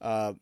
Uh, 0.00 0.34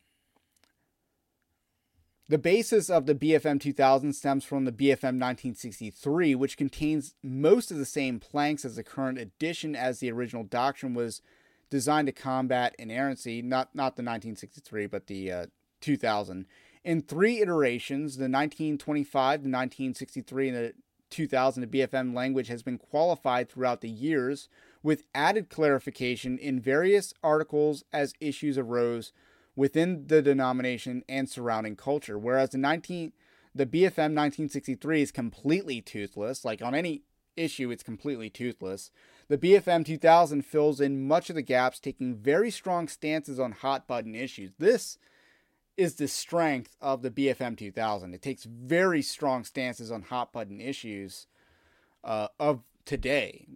the 2.29 2.39
basis 2.39 2.89
of 2.89 3.05
the 3.05 3.15
BFM 3.15 3.61
2000 3.61 4.15
stems 4.15 4.45
from 4.45 4.65
the 4.65 4.73
BFM 4.73 5.21
1963, 5.21 6.35
which 6.35 6.57
contains 6.57 7.15
most 7.23 7.71
of 7.71 7.77
the 7.77 7.85
same 7.85 8.19
planks 8.19 8.65
as 8.65 8.77
the 8.77 8.83
current 8.83 9.19
edition, 9.19 9.77
as 9.77 10.01
the 10.01 10.11
original 10.11 10.43
doctrine 10.43 10.95
was 10.95 11.21
designed 11.69 12.07
to 12.07 12.13
combat 12.13 12.75
inerrancy, 12.79 13.43
not, 13.43 13.75
not 13.75 13.97
the 13.97 14.03
1963, 14.03 14.87
but 14.87 15.07
the 15.07 15.31
uh, 15.31 15.47
2000. 15.83 16.47
In 16.83 17.03
three 17.03 17.41
iterations, 17.41 18.17
the 18.17 18.25
1925, 18.25 19.43
the 19.43 19.51
1963, 19.51 20.49
and 20.49 20.57
the 20.57 20.75
2000, 21.11 21.71
the 21.71 21.79
BFM 21.79 22.15
language 22.15 22.49
has 22.49 22.63
been 22.63 22.79
qualified 22.79 23.51
throughout 23.51 23.83
the 23.83 23.89
years 23.89 24.49
with 24.83 25.05
added 25.15 25.51
clarification 25.51 26.39
in 26.39 26.59
various 26.59 27.13
articles 27.23 27.85
as 27.93 28.15
issues 28.19 28.57
arose 28.57 29.13
within 29.57 30.07
the 30.07 30.23
denomination 30.23 31.05
and 31.09 31.29
surrounding 31.29 31.77
culture. 31.77 32.19
Whereas 32.19 32.51
the 32.51 32.59
19 32.59 33.13
the 33.57 33.67
BFM 33.67 34.17
1963 34.17 35.03
is 35.03 35.13
completely 35.13 35.81
toothless, 35.81 36.45
like 36.45 36.61
on 36.61 36.75
any 36.75 37.03
issue 37.37 37.71
it's 37.71 37.85
completely 37.85 38.29
toothless. 38.29 38.91
The 39.29 39.39
BFM 39.39 39.87
2000 39.87 40.43
fills 40.43 40.81
in 40.81 41.07
much 41.07 41.31
of 41.31 41.37
the 41.37 41.43
gaps 41.43 41.79
taking 41.79 42.17
very 42.17 42.51
strong 42.51 42.89
stances 42.89 43.39
on 43.39 43.53
hot 43.53 43.87
button 43.87 44.15
issues. 44.15 44.53
This 44.59 44.99
is 45.77 45.95
the 45.95 46.09
strength 46.09 46.77
of 46.81 47.03
the 47.03 47.11
BFM 47.11 47.57
2000. 47.57 48.15
It 48.15 48.23
takes 48.23 48.45
very 48.45 49.03
strong 49.03 49.45
stances 49.45 49.91
on 49.91 50.03
hot 50.03 50.33
button 50.33 50.61
issues 50.61 51.27
uh, 52.03 52.29
of 52.39 52.63
today. 52.85 53.47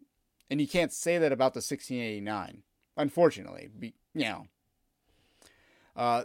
And 0.51 0.61
you 0.61 0.67
can't 0.67 0.93
say 0.93 1.19
that 1.19 1.33
about 1.33 1.55
the 1.55 1.59
1689, 1.59 2.63
unfortunately. 2.97 3.69
Be, 3.79 3.95
you 4.15 4.25
know, 4.25 4.47
uh, 5.99 6.25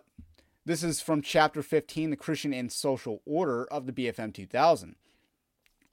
this 0.66 0.84
is 0.84 1.02
from 1.02 1.22
chapter 1.22 1.62
15, 1.62 2.12
The 2.12 2.16
Christian 2.16 2.54
and 2.54 2.72
Social 2.72 3.22
Order 3.26 3.66
of 3.66 3.86
the 3.88 3.92
BFM 3.92 4.34
2000. 4.34 4.96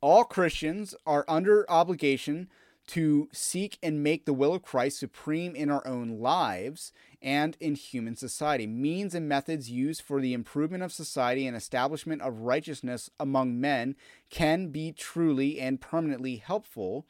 All 0.02 0.24
Christians 0.24 0.94
are 1.06 1.24
under 1.26 1.68
obligation 1.68 2.48
to 2.88 3.28
seek 3.32 3.78
and 3.82 4.02
make 4.02 4.26
the 4.26 4.32
will 4.32 4.54
of 4.54 4.62
Christ 4.62 4.98
supreme 4.98 5.54
in 5.54 5.70
our 5.70 5.86
own 5.86 6.20
lives 6.20 6.92
and 7.22 7.56
in 7.60 7.74
human 7.74 8.16
society. 8.16 8.66
Means 8.66 9.14
and 9.14 9.28
methods 9.28 9.70
used 9.70 10.02
for 10.02 10.20
the 10.20 10.34
improvement 10.34 10.82
of 10.82 10.92
society 10.92 11.46
and 11.46 11.56
establishment 11.56 12.20
of 12.22 12.40
righteousness 12.40 13.10
among 13.18 13.60
men 13.60 13.96
can 14.28 14.68
be 14.68 14.92
truly 14.92 15.60
and 15.60 15.80
permanently 15.80 16.36
helpful 16.36 17.06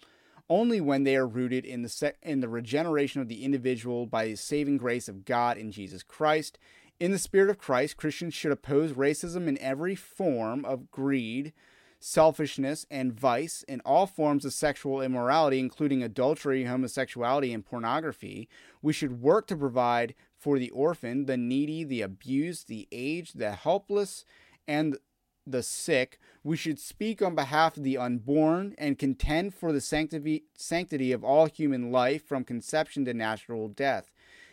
only 0.51 0.81
when 0.81 1.05
they 1.05 1.17
are 1.17 1.27
rooted 1.27 1.65
in 1.65 1.83
the 1.83 1.89
se- 1.89 2.15
in 2.23 2.41
the 2.41 2.49
regeneration 2.49 3.23
of 3.23 3.29
the 3.29 3.45
individual 3.45 4.05
by 4.05 4.27
the 4.27 4.37
saving 4.37 4.77
grace 4.77 5.09
of 5.09 5.25
God 5.25 5.57
in 5.57 5.71
Jesus 5.71 6.03
Christ. 6.03 6.59
In 6.99 7.13
the 7.13 7.19
spirit 7.19 7.49
of 7.49 7.57
Christ, 7.57 7.97
Christians 7.97 8.35
should 8.35 8.53
oppose 8.53 8.93
racism 8.93 9.47
in 9.47 9.57
every 9.59 9.95
form 9.95 10.67
of 10.67 10.91
greed, 10.91 11.55
selfishness, 11.99 12.85
and 12.91 13.19
vice, 13.19 13.63
in 13.69 13.81
all 13.87 14.07
forms 14.07 14.45
of 14.45 14.53
sexual 14.53 15.01
immorality, 15.01 15.61
including 15.61 16.03
adultery, 16.03 16.65
homosexuality, 16.65 17.55
and 17.55 17.65
pornography. 17.65 18.49
We 18.83 18.93
should 18.93 19.23
work 19.23 19.47
to 19.47 19.57
provide 19.57 20.15
for 20.37 20.59
the 20.59 20.71
orphan, 20.71 21.27
the 21.27 21.37
needy, 21.37 21.85
the 21.85 22.03
abused, 22.03 22.69
the 22.69 22.89
aged, 22.91 23.39
the 23.39 23.53
helpless, 23.53 24.25
and 24.67 24.99
the 25.47 25.63
sick. 25.63 26.19
We 26.43 26.57
should 26.57 26.79
speak 26.79 27.23
on 27.23 27.35
behalf 27.35 27.77
of 27.77 27.83
the 27.83 27.99
unborn 27.99 28.75
and 28.79 28.99
contend 28.99 29.55
for 29.55 29.73
the 29.73 29.81
sanctity, 29.81 30.45
sanctity 30.55 31.13
of 31.13 31.25
all 31.25 31.47
human 31.47 31.91
life 31.91 32.27
from 32.27 32.45
conception 32.45 33.05
to 33.07 33.15
natural 33.15 33.69
death. 33.69 34.11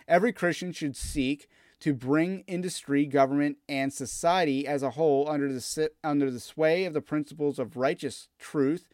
Every 0.08 0.32
Christian 0.32 0.71
should 0.71 0.95
seek 0.95 1.47
to 1.80 1.93
bring 1.93 2.43
industry, 2.47 3.06
government, 3.06 3.58
and 3.69 3.93
society 3.93 4.67
as 4.67 4.82
a 4.82 4.91
whole 4.91 5.30
under 5.30 5.52
the, 5.52 5.91
under 6.04 6.32
the 6.32 6.39
sway 6.39 6.86
of 6.86 6.93
the 6.93 7.02
principles 7.02 7.60
of 7.60 7.78
righteous 7.78 8.30
truth, 8.39 8.88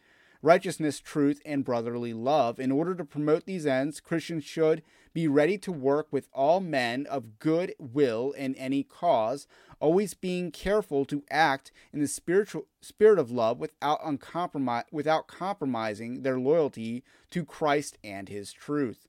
righteousness, 0.44 1.00
truth, 1.00 1.40
and 1.46 1.64
brotherly 1.64 2.12
love. 2.12 2.60
In 2.60 2.70
order 2.70 2.94
to 2.94 3.04
promote 3.04 3.46
these 3.46 3.66
ends, 3.66 3.98
Christians 3.98 4.44
should 4.44 4.82
be 5.14 5.26
ready 5.26 5.56
to 5.58 5.72
work 5.72 6.08
with 6.10 6.28
all 6.32 6.60
men 6.60 7.06
of 7.06 7.38
good 7.38 7.74
will 7.78 8.32
in 8.32 8.54
any 8.56 8.82
cause, 8.82 9.46
always 9.80 10.12
being 10.12 10.50
careful 10.50 11.06
to 11.06 11.24
act 11.30 11.72
in 11.92 12.00
the 12.00 12.08
spiritual 12.08 12.66
spirit 12.82 13.18
of 13.18 13.30
love 13.30 13.58
without 13.58 14.00
uncompromise, 14.04 14.84
without 14.92 15.28
compromising 15.28 16.22
their 16.22 16.38
loyalty 16.38 17.02
to 17.30 17.44
Christ 17.44 17.96
and 18.04 18.28
his 18.28 18.52
truth. 18.52 19.06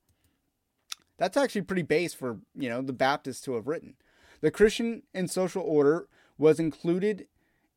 That's 1.18 1.38
actually 1.38 1.62
pretty 1.64 1.82
base 1.82 2.14
for, 2.14 2.40
you 2.56 2.70
know, 2.70 2.82
the 2.82 2.94
Baptists 2.94 3.42
to 3.42 3.56
have 3.56 3.68
written. 3.68 3.96
The 4.42 4.52
Christian 4.52 5.04
and 5.14 5.30
social 5.30 5.64
order 5.64 6.08
was 6.38 6.60
included 6.60 7.28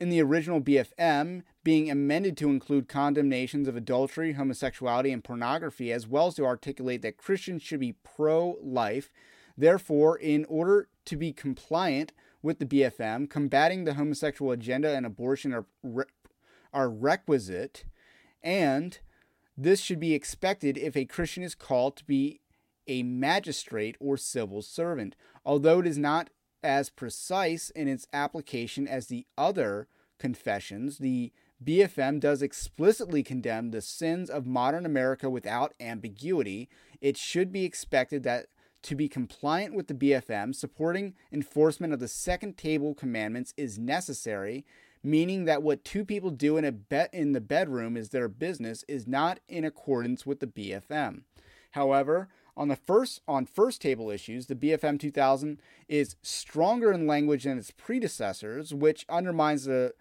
in 0.00 0.10
the 0.10 0.22
original 0.22 0.60
BFM, 0.60 1.42
being 1.68 1.90
amended 1.90 2.34
to 2.34 2.48
include 2.48 2.88
condemnations 2.88 3.68
of 3.68 3.76
adultery, 3.76 4.32
homosexuality, 4.32 5.12
and 5.12 5.22
pornography, 5.22 5.92
as 5.92 6.06
well 6.06 6.28
as 6.28 6.34
to 6.34 6.46
articulate 6.46 7.02
that 7.02 7.18
Christians 7.18 7.60
should 7.60 7.80
be 7.80 7.92
pro 7.92 8.56
life. 8.62 9.12
Therefore, 9.54 10.16
in 10.16 10.46
order 10.46 10.88
to 11.04 11.14
be 11.14 11.30
compliant 11.30 12.12
with 12.40 12.58
the 12.58 12.64
BFM, 12.64 13.28
combating 13.28 13.84
the 13.84 13.92
homosexual 13.92 14.50
agenda 14.50 14.96
and 14.96 15.04
abortion 15.04 15.52
are, 15.52 15.66
re- 15.82 16.06
are 16.72 16.88
requisite, 16.88 17.84
and 18.42 18.98
this 19.54 19.82
should 19.82 20.00
be 20.00 20.14
expected 20.14 20.78
if 20.78 20.96
a 20.96 21.04
Christian 21.04 21.42
is 21.42 21.54
called 21.54 21.98
to 21.98 22.04
be 22.06 22.40
a 22.86 23.02
magistrate 23.02 23.98
or 24.00 24.16
civil 24.16 24.62
servant, 24.62 25.14
although 25.44 25.80
it 25.80 25.86
is 25.86 25.98
not 25.98 26.30
as 26.62 26.88
precise 26.88 27.68
in 27.68 27.88
its 27.88 28.06
application 28.14 28.88
as 28.88 29.08
the 29.08 29.26
other 29.36 29.86
confessions. 30.18 30.96
The 30.96 31.30
BFM 31.64 32.20
does 32.20 32.40
explicitly 32.40 33.22
condemn 33.22 33.70
the 33.70 33.80
sins 33.80 34.30
of 34.30 34.46
modern 34.46 34.86
America 34.86 35.28
without 35.28 35.74
ambiguity. 35.80 36.68
It 37.00 37.16
should 37.16 37.52
be 37.52 37.64
expected 37.64 38.22
that 38.22 38.46
to 38.82 38.94
be 38.94 39.08
compliant 39.08 39.74
with 39.74 39.88
the 39.88 39.94
BFM, 39.94 40.54
supporting 40.54 41.14
enforcement 41.32 41.92
of 41.92 41.98
the 41.98 42.08
second 42.08 42.56
table 42.56 42.94
commandments 42.94 43.52
is 43.56 43.78
necessary, 43.78 44.64
meaning 45.02 45.46
that 45.46 45.62
what 45.62 45.84
two 45.84 46.04
people 46.04 46.30
do 46.30 46.56
in 46.56 46.64
a 46.64 47.08
in 47.12 47.32
the 47.32 47.40
bedroom 47.40 47.96
is 47.96 48.10
their 48.10 48.28
business 48.28 48.84
is 48.86 49.06
not 49.06 49.40
in 49.48 49.64
accordance 49.64 50.24
with 50.24 50.38
the 50.38 50.46
BFM. 50.46 51.22
However, 51.72 52.28
on 52.56 52.68
the 52.68 52.76
first 52.76 53.20
on 53.26 53.46
first 53.46 53.80
table 53.82 54.10
issues, 54.10 54.46
the 54.46 54.54
BFM 54.54 54.98
2000 55.00 55.60
is 55.88 56.16
stronger 56.22 56.92
in 56.92 57.06
language 57.06 57.44
than 57.44 57.58
its 57.58 57.72
predecessors, 57.72 58.72
which 58.72 59.04
undermines 59.08 59.64
the 59.64 59.92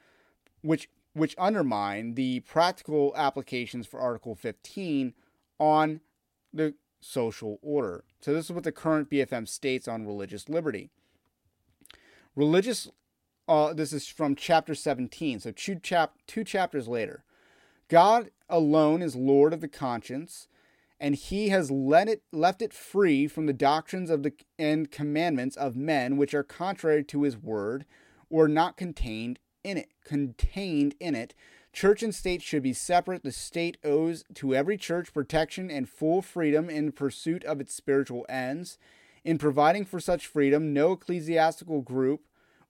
which 0.61 0.89
which 1.17 1.35
undermine 1.37 2.13
the 2.13 2.41
practical 2.41 3.13
applications 3.15 3.87
for 3.87 3.99
Article 3.99 4.35
15 4.35 5.13
on 5.59 6.01
the 6.53 6.75
social 6.99 7.59
order. 7.61 8.03
So 8.21 8.33
this 8.33 8.45
is 8.45 8.51
what 8.51 8.63
the 8.63 8.71
current 8.71 9.09
BFM 9.09 9.47
states 9.47 9.87
on 9.87 10.05
religious 10.05 10.49
liberty. 10.49 10.89
Religious 12.35 12.89
uh, 13.47 13.73
this 13.73 13.93
is 13.93 14.07
from 14.07 14.35
chapter 14.35 14.75
17, 14.75 15.39
so 15.39 15.51
two, 15.51 15.75
chap- 15.75 16.17
two 16.27 16.43
chapters 16.43 16.87
later. 16.87 17.23
God 17.87 18.31
alone 18.49 19.01
is 19.01 19.15
Lord 19.15 19.53
of 19.53 19.61
the 19.61 19.69
conscience 19.69 20.49
and 20.99 21.15
he 21.15 21.49
has 21.49 21.71
let 21.71 22.09
it 22.09 22.23
left 22.31 22.61
it 22.61 22.73
free 22.73 23.27
from 23.27 23.45
the 23.45 23.53
doctrines 23.53 24.09
of 24.09 24.23
the 24.23 24.33
and 24.57 24.91
commandments 24.91 25.55
of 25.55 25.75
men 25.75 26.17
which 26.17 26.33
are 26.33 26.43
contrary 26.43 27.03
to 27.05 27.23
his 27.23 27.37
word 27.37 27.85
or 28.29 28.47
not 28.47 28.77
contained 28.77 29.39
in 29.67 29.77
it 29.77 29.89
contained 30.05 30.95
in 30.99 31.13
it. 31.13 31.33
Church 31.73 32.01
and 32.01 32.15
state 32.15 32.41
should 32.41 32.63
be 32.63 32.73
separate. 32.73 33.23
The 33.23 33.33
state 33.33 33.77
owes 33.83 34.23
to 34.35 34.55
every 34.55 34.77
church 34.77 35.13
protection 35.13 35.69
and 35.69 35.89
full 35.89 36.21
freedom 36.21 36.69
in 36.69 36.93
pursuit 36.93 37.43
of 37.43 37.59
its 37.59 37.73
spiritual 37.73 38.25
ends. 38.29 38.77
In 39.25 39.37
providing 39.37 39.83
for 39.83 39.99
such 39.99 40.25
freedom 40.25 40.73
no 40.73 40.93
ecclesiastical 40.93 41.81
group 41.81 42.21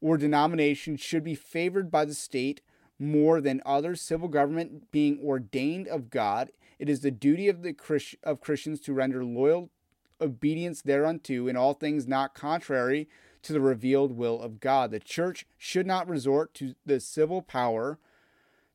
or 0.01 0.17
denomination 0.17 0.97
should 0.97 1.23
be 1.23 1.35
favored 1.35 1.91
by 1.91 2.03
the 2.03 2.15
state 2.15 2.61
more 2.97 3.39
than 3.39 3.61
others 3.63 4.01
civil 4.01 4.27
government 4.27 4.91
being 4.91 5.19
ordained 5.23 5.87
of 5.87 6.09
god. 6.09 6.49
It 6.79 6.89
is 6.89 7.01
the 7.01 7.11
duty 7.11 7.47
of 7.47 7.61
the 7.61 7.73
Christ- 7.73 8.15
of 8.23 8.41
Christians 8.41 8.81
to 8.81 8.93
render 8.93 9.23
loyal 9.23 9.69
obedience 10.19 10.81
thereunto 10.81 11.47
in 11.47 11.55
all 11.55 11.75
things 11.75 12.07
not 12.07 12.33
contrary 12.33 13.07
to 13.47 13.53
the 13.53 13.61
revealed 13.61 14.15
will 14.15 14.41
of 14.41 14.59
God. 14.59 14.91
The 14.91 14.99
church 14.99 15.45
should 15.57 15.87
not 15.87 16.07
resort 16.07 16.53
to 16.55 16.75
the 16.85 16.99
civil 16.99 17.41
power 17.41 17.97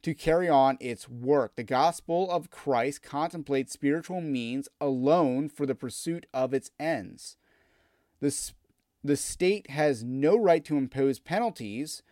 to 0.03 0.15
carry 0.15 0.49
on 0.49 0.77
its 0.81 1.09
work. 1.09 1.55
The 1.55 1.63
gospel 1.63 2.31
of 2.31 2.51
Christ 2.51 3.03
contemplates 3.03 3.73
spiritual 3.73 4.21
means 4.21 4.69
alone 4.81 5.49
for 5.49 5.65
the 5.65 5.75
pursuit 5.75 6.27
of 6.35 6.53
its 6.53 6.71
ends. 6.81 7.37
The, 8.21 8.53
the 9.05 9.17
state 9.17 9.71
has 9.71 10.03
no 10.03 10.37
right 10.37 10.65
to 10.65 10.77
impose 10.77 11.19
penalties 11.19 12.03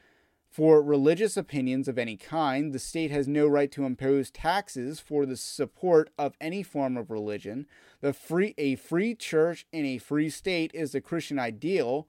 for 0.51 0.83
religious 0.83 1.37
opinions 1.37 1.87
of 1.87 1.97
any 1.97 2.17
kind, 2.17 2.73
the 2.73 2.81
state 2.81 3.13
has 3.13 3.29
no 3.29 3.47
right 3.47 3.71
to 3.71 3.85
impose 3.85 4.33
taxes 4.33 4.99
for 4.99 5.25
the 5.25 5.37
support 5.37 6.11
of 6.19 6.35
any 6.41 6.65
form 6.65 6.97
of 6.97 7.09
religion. 7.09 7.67
The 8.01 8.13
free, 8.13 8.55
a 8.59 8.75
free 8.75 9.15
church 9.15 9.65
in 9.71 9.87
a 9.87 9.99
free 9.99 10.29
state 10.29 10.73
is 10.75 10.91
the 10.91 11.01
Christian 11.01 11.39
ideal, 11.39 12.09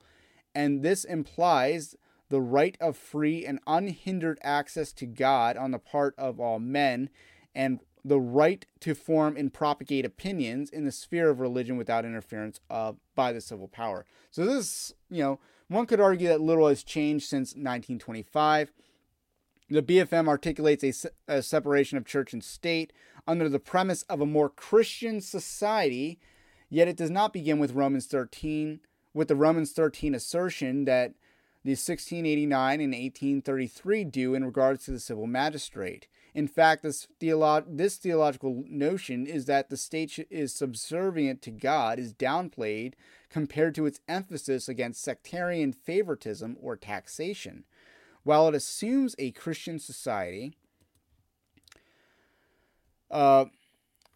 and 0.53 0.83
this 0.83 1.03
implies 1.03 1.95
the 2.29 2.41
right 2.41 2.77
of 2.79 2.95
free 2.95 3.45
and 3.45 3.59
unhindered 3.67 4.39
access 4.41 4.93
to 4.93 5.05
God 5.05 5.57
on 5.57 5.71
the 5.71 5.79
part 5.79 6.15
of 6.17 6.39
all 6.39 6.59
men, 6.59 7.09
and 7.53 7.81
the 8.03 8.19
right 8.19 8.65
to 8.79 8.95
form 8.95 9.37
and 9.37 9.53
propagate 9.53 10.05
opinions 10.05 10.69
in 10.69 10.85
the 10.85 10.91
sphere 10.91 11.29
of 11.29 11.39
religion 11.39 11.77
without 11.77 12.05
interference 12.05 12.59
of 12.69 12.97
by 13.15 13.31
the 13.31 13.41
civil 13.41 13.67
power. 13.67 14.05
So 14.31 14.45
this, 14.45 14.93
you 15.09 15.21
know, 15.21 15.39
one 15.67 15.85
could 15.85 15.99
argue 15.99 16.27
that 16.29 16.41
little 16.41 16.67
has 16.67 16.83
changed 16.83 17.27
since 17.27 17.51
1925. 17.51 18.71
The 19.69 19.83
BFM 19.83 20.27
articulates 20.27 20.83
a, 20.83 21.11
a 21.27 21.41
separation 21.41 21.97
of 21.97 22.05
church 22.05 22.33
and 22.33 22.43
state 22.43 22.91
under 23.27 23.47
the 23.47 23.59
premise 23.59 24.03
of 24.03 24.19
a 24.19 24.25
more 24.25 24.49
Christian 24.49 25.21
society, 25.21 26.19
yet 26.69 26.87
it 26.87 26.97
does 26.97 27.11
not 27.11 27.33
begin 27.33 27.59
with 27.59 27.73
Romans 27.73 28.07
13, 28.07 28.81
with 29.13 29.27
the 29.27 29.35
Romans 29.35 29.71
13 29.71 30.15
assertion 30.15 30.85
that 30.85 31.13
the 31.63 31.71
1689 31.71 32.81
and 32.81 32.93
1833 32.93 34.03
do 34.05 34.33
in 34.33 34.43
regards 34.43 34.85
to 34.85 34.91
the 34.91 34.99
civil 34.99 35.27
magistrate. 35.27 36.07
In 36.33 36.47
fact, 36.47 36.81
this, 36.81 37.07
theolo- 37.19 37.65
this 37.67 37.97
theological 37.97 38.63
notion 38.67 39.27
is 39.27 39.45
that 39.45 39.69
the 39.69 39.77
state 39.77 40.25
is 40.29 40.53
subservient 40.53 41.41
to 41.43 41.51
God 41.51 41.99
is 41.99 42.13
downplayed 42.13 42.93
compared 43.29 43.75
to 43.75 43.85
its 43.85 43.99
emphasis 44.07 44.67
against 44.67 45.03
sectarian 45.03 45.73
favoritism 45.73 46.57
or 46.59 46.75
taxation. 46.75 47.65
While 48.23 48.47
it 48.47 48.55
assumes 48.55 49.15
a 49.19 49.31
Christian 49.31 49.77
society, 49.77 50.53
uh, 53.09 53.45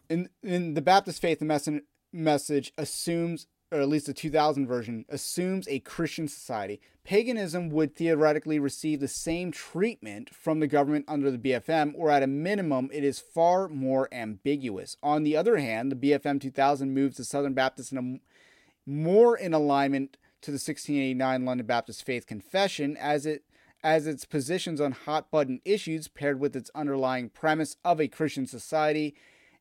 in, 0.08 0.30
in 0.42 0.74
the 0.74 0.82
Baptist 0.82 1.20
faith, 1.20 1.38
the 1.38 1.82
message 2.12 2.72
assumes 2.78 3.46
or 3.76 3.80
at 3.80 3.88
least 3.88 4.06
the 4.06 4.14
2000 4.14 4.66
version, 4.66 5.04
assumes 5.08 5.68
a 5.68 5.80
Christian 5.80 6.28
society. 6.28 6.80
Paganism 7.04 7.68
would 7.70 7.94
theoretically 7.94 8.58
receive 8.58 9.00
the 9.00 9.08
same 9.08 9.52
treatment 9.52 10.34
from 10.34 10.60
the 10.60 10.66
government 10.66 11.04
under 11.06 11.30
the 11.30 11.38
BFM, 11.38 11.92
or 11.96 12.10
at 12.10 12.22
a 12.22 12.26
minimum, 12.26 12.90
it 12.92 13.04
is 13.04 13.20
far 13.20 13.68
more 13.68 14.08
ambiguous. 14.12 14.96
On 15.02 15.22
the 15.22 15.36
other 15.36 15.58
hand, 15.58 15.92
the 15.92 15.96
BFM 15.96 16.40
2000 16.40 16.92
moves 16.92 17.16
the 17.16 17.24
Southern 17.24 17.54
Baptists 17.54 17.92
in 17.92 17.98
a, 17.98 18.90
more 18.90 19.36
in 19.36 19.52
alignment 19.52 20.16
to 20.42 20.50
the 20.50 20.56
1689 20.56 21.44
London 21.44 21.66
Baptist 21.66 22.04
Faith 22.04 22.26
Confession 22.26 22.96
as 22.96 23.26
it 23.26 23.42
as 23.84 24.06
its 24.06 24.24
positions 24.24 24.80
on 24.80 24.90
hot 24.90 25.30
button 25.30 25.60
issues 25.64 26.08
paired 26.08 26.40
with 26.40 26.56
its 26.56 26.70
underlying 26.74 27.28
premise 27.28 27.76
of 27.84 28.00
a 28.00 28.08
Christian 28.08 28.46
society 28.46 29.14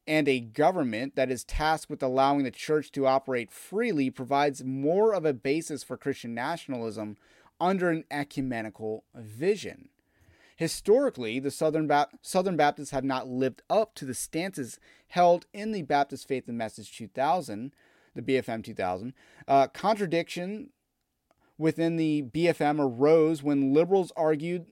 and 0.08 0.28
a 0.28 0.40
government 0.40 1.16
that 1.16 1.32
is 1.32 1.44
tasked 1.44 1.90
with 1.90 2.04
allowing 2.04 2.44
the 2.44 2.52
church 2.52 2.92
to 2.92 3.08
operate 3.08 3.52
freely 3.52 4.10
provides 4.10 4.64
more 4.64 5.14
of 5.14 5.26
a 5.26 5.34
basis 5.34 5.84
for 5.84 5.98
Christian 5.98 6.34
nationalism 6.34 7.18
under 7.60 7.90
an 7.90 8.04
ecumenical 8.12 9.04
vision. 9.16 9.90
Historically, 10.58 11.40
the 11.40 11.52
Southern, 11.52 11.88
ba- 11.88 12.08
Southern 12.22 12.56
Baptists 12.56 12.92
have 12.92 13.04
not 13.04 13.28
lived 13.28 13.62
up 13.70 13.94
to 13.96 14.06
the 14.06 14.14
stances 14.14 14.80
held 15.10 15.46
in 15.54 15.72
the 15.72 15.82
Baptist 15.82 16.28
Faith 16.28 16.48
and 16.48 16.58
Message 16.58 16.96
2000, 16.96 17.74
the 18.16 18.22
BFM 18.22 18.64
2000. 18.64 19.14
Uh, 19.48 19.68
contradiction 19.68 20.70
within 21.58 21.98
the 21.98 22.24
BFM 22.24 22.80
arose 22.80 23.44
when 23.44 23.74
liberals 23.74 24.12
argued 24.16 24.72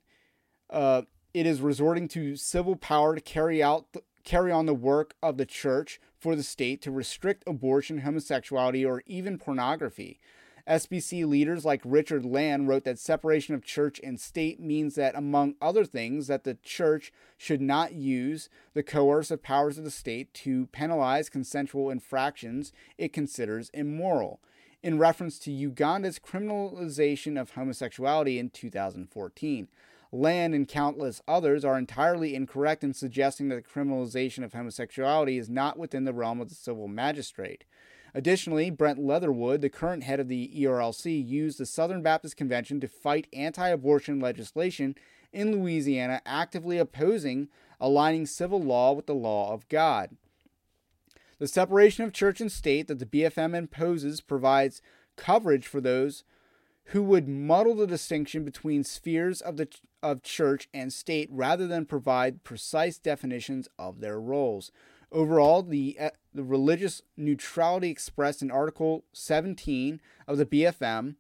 uh, 0.69 1.03
it 1.33 1.45
is 1.45 1.61
resorting 1.61 2.07
to 2.09 2.35
civil 2.35 2.75
power 2.75 3.15
to 3.15 3.21
carry 3.21 3.61
out 3.61 3.91
the, 3.93 4.03
carry 4.23 4.51
on 4.51 4.65
the 4.65 4.73
work 4.73 5.15
of 5.21 5.38
the 5.38 5.45
church 5.45 5.99
for 6.17 6.36
the 6.36 6.43
state 6.43 6.81
to 6.81 6.91
restrict 6.91 7.43
abortion, 7.45 7.99
homosexuality, 7.99 8.86
or 8.86 9.03
even 9.05 9.38
pornography. 9.38 10.19
SBC 10.67 11.27
leaders 11.27 11.65
like 11.65 11.81
Richard 11.83 12.25
Land 12.25 12.69
wrote 12.69 12.86
that 12.86 12.97
separation 12.97 13.53
of 13.53 13.65
church 13.65 13.99
and 14.01 14.17
state 14.17 14.62
means 14.62 14.95
that, 14.95 15.13
among 15.13 15.55
other 15.62 15.83
things, 15.83 16.27
that 16.27 16.45
the 16.45 16.57
church 16.63 17.12
should 17.38 17.59
not 17.59 17.93
use 17.93 18.47
the 18.73 18.83
coercive 18.83 19.43
powers 19.43 19.77
of 19.77 19.83
the 19.83 19.91
state 19.91 20.33
to 20.33 20.67
penalize 20.67 21.29
consensual 21.29 21.89
infractions 21.89 22.71
it 22.97 23.12
considers 23.12 23.69
immoral, 23.71 24.39
in 24.81 24.97
reference 24.97 25.38
to 25.39 25.51
Uganda's 25.51 26.17
criminalization 26.17 27.39
of 27.39 27.51
homosexuality 27.51 28.39
in 28.39 28.49
2014. 28.49 29.67
Land 30.15 30.54
and 30.54 30.67
countless 30.67 31.23
others 31.28 31.65
are 31.65 31.76
entirely 31.76 32.36
incorrect 32.36 32.84
in 32.84 32.93
suggesting 32.93 33.49
that 33.49 33.56
the 33.56 33.63
criminalization 33.63 34.43
of 34.43 34.54
homosexuality 34.54 35.39
is 35.39 35.49
not 35.49 35.76
within 35.76 36.04
the 36.04 36.13
realm 36.13 36.39
of 36.39 36.49
the 36.49 36.56
civil 36.56 36.88
magistrate. 36.88 37.63
Additionally, 38.13 38.69
Brent 38.69 38.99
Leatherwood, 38.99 39.62
the 39.62 39.71
current 39.71 40.04
head 40.04 40.19
of 40.19 40.28
the 40.28 40.52
ERLC, 40.56 41.28
used 41.28 41.58
the 41.58 41.65
Southern 41.65 42.04
Baptist 42.04 42.38
Convention 42.38 42.80
to 42.80 42.88
fight 42.88 43.26
anti 43.34 43.67
abortion 43.69 44.19
legislation 44.19 44.93
in 45.32 45.52
Louisiana, 45.52 46.21
actively 46.28 46.78
opposing 46.78 47.47
aligning 47.82 48.28
civil 48.28 48.62
law 48.62 48.93
with 48.93 49.08
the 49.08 49.15
law 49.15 49.52
of 49.52 49.67
God. 49.67 50.15
The 51.39 51.47
separation 51.47 52.04
of 52.04 52.13
church 52.13 52.39
and 52.39 52.52
state 52.52 52.88
that 52.88 52.99
the 52.99 53.08
BFM 53.08 53.56
imposes 53.56 54.21
provides 54.21 54.80
coverage 55.15 55.65
for 55.65 55.82
those 55.82 56.23
who 56.88 57.02
would 57.02 57.28
muddle 57.28 57.73
the 57.73 57.88
distinction 57.88 58.43
between 58.43 58.84
spheres 58.84 59.41
of 59.41 59.58
the 59.58 59.67
of 60.03 60.21
church 60.21 60.69
and 60.73 60.93
state 60.93 61.29
rather 61.31 61.65
than 61.65 61.85
provide 61.85 62.43
precise 62.43 62.99
definitions 62.99 63.67
of 63.79 64.01
their 64.01 64.19
roles. 64.19 64.71
Overall, 65.11 65.63
the, 65.63 65.97
uh, 65.99 66.09
the 66.33 66.43
religious 66.43 67.01
neutrality 67.15 67.89
expressed 67.89 68.41
in 68.41 68.51
Article 68.51 69.05
17 69.13 70.01
of 70.27 70.37
the 70.37 70.45
BFM 70.45 71.15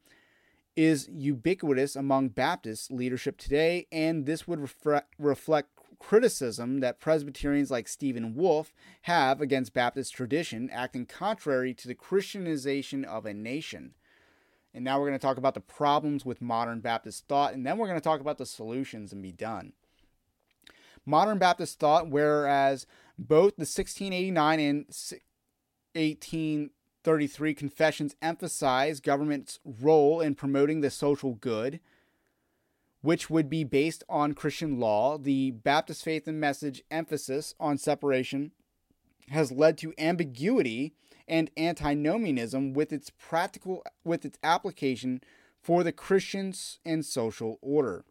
is 0.75 1.07
ubiquitous 1.11 1.95
among 1.95 2.29
Baptist 2.29 2.91
leadership 2.91 3.37
today, 3.37 3.87
and 3.91 4.25
this 4.25 4.47
would 4.47 4.59
refre- 4.59 5.03
reflect 5.17 5.69
criticism 5.99 6.79
that 6.79 6.99
Presbyterians 6.99 7.71
like 7.71 7.87
Stephen 7.87 8.35
Wolfe 8.35 8.73
have 9.03 9.39
against 9.39 9.73
Baptist 9.73 10.13
tradition, 10.13 10.69
acting 10.71 11.05
contrary 11.05 11.73
to 11.75 11.87
the 11.87 11.95
Christianization 11.95 13.05
of 13.05 13.25
a 13.25 13.33
nation. 13.33 13.93
And 14.73 14.83
now 14.83 14.99
we're 14.99 15.07
going 15.07 15.19
to 15.19 15.25
talk 15.25 15.37
about 15.37 15.53
the 15.53 15.59
problems 15.59 16.25
with 16.25 16.41
modern 16.41 16.79
Baptist 16.79 17.27
thought, 17.27 17.53
and 17.53 17.65
then 17.65 17.77
we're 17.77 17.87
going 17.87 17.99
to 17.99 18.03
talk 18.03 18.21
about 18.21 18.39
the 18.39 18.45
solutions 18.45 19.13
and 19.13 19.21
be 19.21 19.31
done. 19.31 19.73
Modern 21.05 21.37
Baptist 21.37 21.79
thought, 21.79 22.09
whereas 22.09 22.87
both 23.17 23.55
the 23.55 23.61
1689 23.61 24.59
and 24.59 24.85
1833 25.93 27.53
confessions 27.53 28.15
emphasize 28.21 28.99
government's 28.99 29.59
role 29.63 30.21
in 30.21 30.33
promoting 30.33 30.81
the 30.81 30.89
social 30.89 31.33
good, 31.35 31.79
which 33.01 33.29
would 33.29 33.49
be 33.49 33.63
based 33.63 34.03
on 34.07 34.33
Christian 34.33 34.79
law, 34.79 35.17
the 35.17 35.51
Baptist 35.51 36.03
faith 36.03 36.27
and 36.27 36.39
message 36.39 36.81
emphasis 36.89 37.53
on 37.59 37.77
separation 37.77 38.51
has 39.29 39.51
led 39.51 39.77
to 39.77 39.93
ambiguity 39.97 40.93
and 41.27 41.49
antinomianism 41.57 42.73
with 42.73 42.91
its 42.91 43.09
practical 43.09 43.83
with 44.03 44.25
its 44.25 44.37
application 44.43 45.21
for 45.61 45.83
the 45.83 45.91
Christians 45.91 46.79
and 46.85 47.05
social 47.05 47.57
order. 47.61 48.03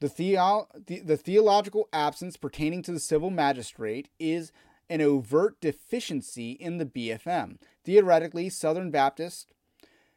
The, 0.00 0.08
theo- 0.08 0.68
the, 0.86 1.00
the 1.00 1.16
theological 1.16 1.88
absence 1.92 2.36
pertaining 2.36 2.82
to 2.82 2.92
the 2.92 3.00
civil 3.00 3.30
magistrate 3.30 4.08
is 4.18 4.52
an 4.88 5.00
overt 5.00 5.60
deficiency 5.60 6.52
in 6.52 6.78
the 6.78 6.86
BFM. 6.86 7.58
Theoretically, 7.84 8.48
Southern 8.48 8.90
Baptists 8.90 9.46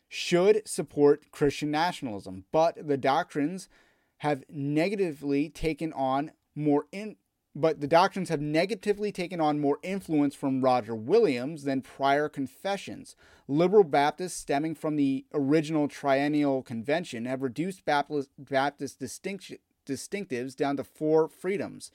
should 0.08 0.62
support 0.68 1.32
Christian 1.32 1.72
nationalism, 1.72 2.46
but 2.52 2.88
the 2.88 2.98
doctrines 2.98 3.70
have 4.18 4.44
negatively 4.50 5.50
taken 5.50 5.92
on 5.94 6.32
more 6.56 6.86
in, 6.92 7.16
but 7.54 7.82
the 7.82 7.88
doctrines 7.88 8.30
have 8.30 8.40
negatively 8.40 9.12
taken 9.12 9.42
on 9.42 9.60
more 9.60 9.80
influence 9.84 10.34
from 10.34 10.62
Roger 10.62 10.96
Williams 10.96 11.64
than 11.64 11.82
prior 11.82 12.30
confessions. 12.30 13.16
Liberal 13.48 13.84
Baptists, 13.84 14.38
stemming 14.40 14.76
from 14.76 14.96
the 14.96 15.26
original 15.34 15.88
Triennial 15.88 16.64
Convention, 16.64 17.26
have 17.26 17.42
reduced 17.42 17.84
Baptist, 17.84 18.30
Baptist 18.38 19.02
distinctives 19.02 20.56
down 20.56 20.78
to 20.78 20.84
four 20.84 21.28
freedoms 21.28 21.92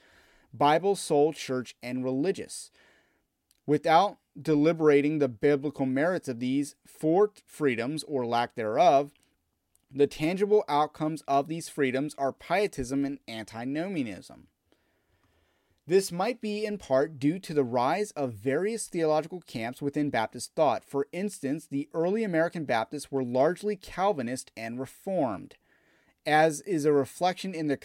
Bible, 0.53 0.95
soul, 0.95 1.33
church, 1.33 1.75
and 1.83 2.05
religious. 2.05 2.71
Without 3.67 4.19
deliberating 4.41 5.19
the 5.19 5.29
biblical 5.29 5.87
merits 5.87 6.29
of 6.29 6.39
these 6.41 6.77
four 6.87 7.33
freedoms 7.45 8.05
or 8.05 8.27
lack 8.27 8.55
thereof, 8.55 9.13
the 9.91 10.07
tangible 10.07 10.65
outcomes 10.69 11.23
of 11.27 11.49
these 11.49 11.69
freedoms 11.69 12.15
are 12.17 12.33
pietism 12.33 13.05
and 13.05 13.19
antinomianism. 13.27 14.49
This 15.89 16.11
might 16.11 16.41
be 16.41 16.65
in 16.65 16.79
part 16.79 17.19
due 17.21 17.39
to 17.39 17.55
the 17.55 17.63
rise 17.63 18.11
of 18.13 18.33
various 18.33 18.89
theological 18.89 19.41
camps 19.41 19.81
within 19.81 20.11
Baptist 20.11 20.53
thought. 20.57 20.85
For 20.85 21.07
instance, 21.13 21.67
the 21.67 21.89
early 21.95 22.25
American 22.25 22.65
Baptists 22.65 23.13
were 23.13 23.23
largely 23.23 23.77
Calvinist 23.77 24.51
and 24.57 24.81
Reformed, 24.81 25.55
as 26.27 26.61
is 26.63 26.85
a 26.85 26.93
reflection 26.93 27.55
in 27.55 27.69
their, 27.69 27.79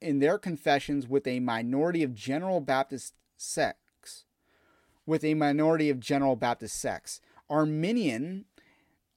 in 0.00 0.18
their 0.18 0.36
confessions 0.36 1.06
with 1.06 1.28
a 1.28 1.38
minority 1.38 2.02
of 2.02 2.14
General 2.14 2.60
Baptist 2.60 3.14
sects. 3.36 4.24
With 5.06 5.22
a 5.22 5.34
minority 5.34 5.90
of 5.90 6.00
General 6.00 6.34
Baptist 6.34 6.76
sects. 6.80 7.20
Arminian 7.48 8.46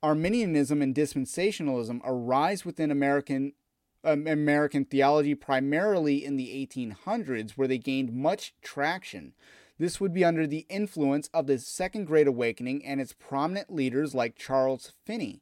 Arminianism 0.04 0.80
and 0.82 0.94
dispensationalism 0.94 2.02
arise 2.04 2.64
within 2.64 2.92
American 2.92 3.54
Um, 4.04 4.28
American 4.28 4.86
theology 4.86 5.36
primarily 5.36 6.24
in 6.24 6.38
the 6.38 6.68
1800s, 6.68 7.52
where 7.52 7.68
they 7.68 7.78
gained 7.78 8.14
much 8.14 8.54
traction. 8.62 9.34
This 9.80 10.00
would 10.00 10.14
be 10.14 10.26
under 10.26 10.48
the 10.48 10.66
influence 10.70 11.30
of 11.34 11.48
the 11.48 11.60
Second 11.60 12.06
Great 12.06 12.28
Awakening 12.28 12.86
and 12.86 13.00
its 13.00 13.14
prominent 13.14 13.74
leaders 13.74 14.16
like 14.16 14.36
Charles 14.36 14.94
Finney. 15.06 15.42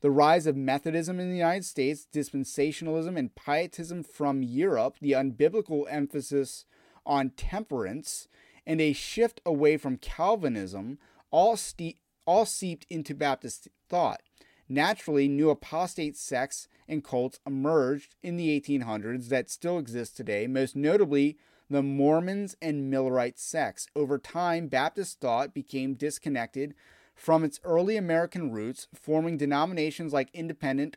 The 0.00 0.10
rise 0.10 0.46
of 0.46 0.56
Methodism 0.56 1.18
in 1.18 1.30
the 1.30 1.36
United 1.36 1.64
States, 1.64 2.06
dispensationalism, 2.12 3.18
and 3.18 3.34
pietism 3.34 4.02
from 4.02 4.42
Europe, 4.42 4.96
the 5.00 5.12
unbiblical 5.12 5.86
emphasis 5.88 6.66
on 7.06 7.30
temperance, 7.30 8.28
and 8.66 8.80
a 8.80 8.92
shift 8.92 9.40
away 9.46 9.76
from 9.76 9.96
Calvinism 9.96 10.98
all, 11.30 11.56
ste- 11.56 11.98
all 12.26 12.44
seeped 12.44 12.86
into 12.90 13.14
Baptist 13.14 13.68
thought. 13.88 14.20
Naturally, 14.68 15.28
new 15.28 15.50
apostate 15.50 16.16
sects 16.16 16.68
and 16.88 17.04
cults 17.04 17.40
emerged 17.46 18.14
in 18.22 18.36
the 18.36 18.60
1800s 18.60 19.28
that 19.28 19.50
still 19.50 19.78
exist 19.78 20.16
today, 20.16 20.46
most 20.46 20.74
notably 20.74 21.36
the 21.68 21.82
Mormons 21.82 22.56
and 22.60 22.92
Millerite 22.92 23.38
sects. 23.38 23.86
Over 23.96 24.18
time, 24.18 24.68
Baptist 24.68 25.20
thought 25.20 25.54
became 25.54 25.94
disconnected 25.94 26.74
from 27.14 27.44
its 27.44 27.60
early 27.64 27.96
American 27.96 28.52
roots, 28.52 28.88
forming 28.94 29.36
denominations 29.36 30.12
like 30.12 30.28
Independent 30.32 30.96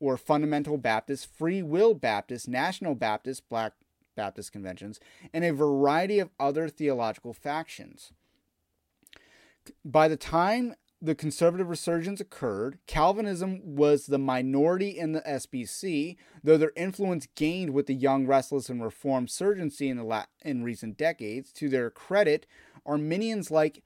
or 0.00 0.16
Fundamental 0.16 0.78
Baptist, 0.78 1.28
Free 1.32 1.62
Will 1.62 1.94
Baptist, 1.94 2.48
National 2.48 2.94
Baptist, 2.94 3.48
Black 3.48 3.72
Baptist 4.16 4.52
conventions, 4.52 4.98
and 5.32 5.44
a 5.44 5.52
variety 5.52 6.18
of 6.18 6.30
other 6.40 6.68
theological 6.68 7.32
factions. 7.32 8.12
By 9.84 10.08
the 10.08 10.16
time 10.16 10.74
the 11.00 11.14
conservative 11.14 11.68
resurgence 11.68 12.20
occurred, 12.20 12.78
Calvinism 12.86 13.60
was 13.76 14.06
the 14.06 14.18
minority 14.18 14.98
in 14.98 15.12
the 15.12 15.20
SBC, 15.20 16.16
though 16.42 16.56
their 16.56 16.72
influence 16.76 17.28
gained 17.36 17.70
with 17.70 17.86
the 17.86 17.94
young, 17.94 18.26
restless, 18.26 18.68
and 18.68 18.82
reformed 18.82 19.28
surgency 19.28 19.88
in, 19.88 19.96
the 19.96 20.02
la- 20.02 20.24
in 20.44 20.64
recent 20.64 20.96
decades. 20.96 21.52
To 21.52 21.68
their 21.68 21.90
credit, 21.90 22.46
Arminians 22.84 23.50
like 23.50 23.84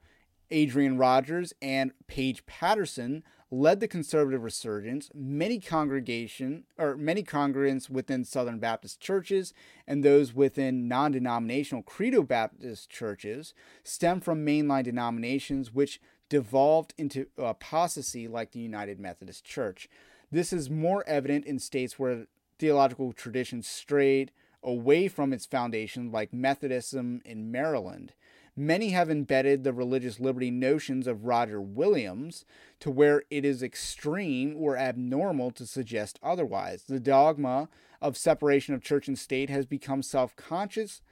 Adrian 0.49 0.97
Rogers 0.97 1.53
and 1.61 1.91
Paige 2.07 2.45
Patterson 2.45 3.23
led 3.51 3.79
the 3.79 3.87
conservative 3.87 4.43
resurgence. 4.43 5.11
Many 5.13 5.59
congregation 5.59 6.63
or 6.77 6.97
many 6.97 7.21
congregants 7.21 7.89
within 7.89 8.25
Southern 8.25 8.57
Baptist 8.57 8.99
churches 8.99 9.53
and 9.87 10.03
those 10.03 10.33
within 10.33 10.87
non-denominational 10.87 11.83
Credo 11.83 12.23
Baptist 12.23 12.89
churches 12.89 13.53
stem 13.83 14.19
from 14.19 14.45
mainline 14.45 14.83
denominations 14.83 15.71
which 15.71 16.01
devolved 16.33 16.95
into 16.97 17.27
apostasy 17.37 18.27
like 18.27 18.53
the 18.53 18.59
United 18.59 18.99
Methodist 18.99 19.45
Church. 19.45 19.87
This 20.31 20.51
is 20.51 20.67
more 20.67 21.03
evident 21.05 21.45
in 21.45 21.59
states 21.59 21.99
where 21.99 22.25
theological 22.57 23.13
traditions 23.13 23.67
strayed 23.67 24.31
away 24.63 25.07
from 25.07 25.31
its 25.31 25.45
foundation, 25.45 26.11
like 26.11 26.33
Methodism 26.33 27.21
in 27.23 27.51
Maryland. 27.51 28.13
Many 28.55 28.89
have 28.89 29.11
embedded 29.11 29.63
the 29.63 29.73
religious 29.73 30.19
liberty 30.19 30.49
notions 30.49 31.05
of 31.05 31.25
Roger 31.25 31.61
Williams 31.61 32.45
to 32.79 32.89
where 32.89 33.21
it 33.29 33.45
is 33.45 33.61
extreme 33.61 34.55
or 34.57 34.75
abnormal 34.75 35.51
to 35.51 35.67
suggest 35.67 36.17
otherwise. 36.23 36.85
The 36.89 36.99
dogma 36.99 37.69
of 38.01 38.17
separation 38.17 38.73
of 38.73 38.81
church 38.81 39.07
and 39.07 39.19
state 39.19 39.51
has 39.51 39.67
become 39.67 40.01
self 40.01 40.35
conscious 40.35 41.03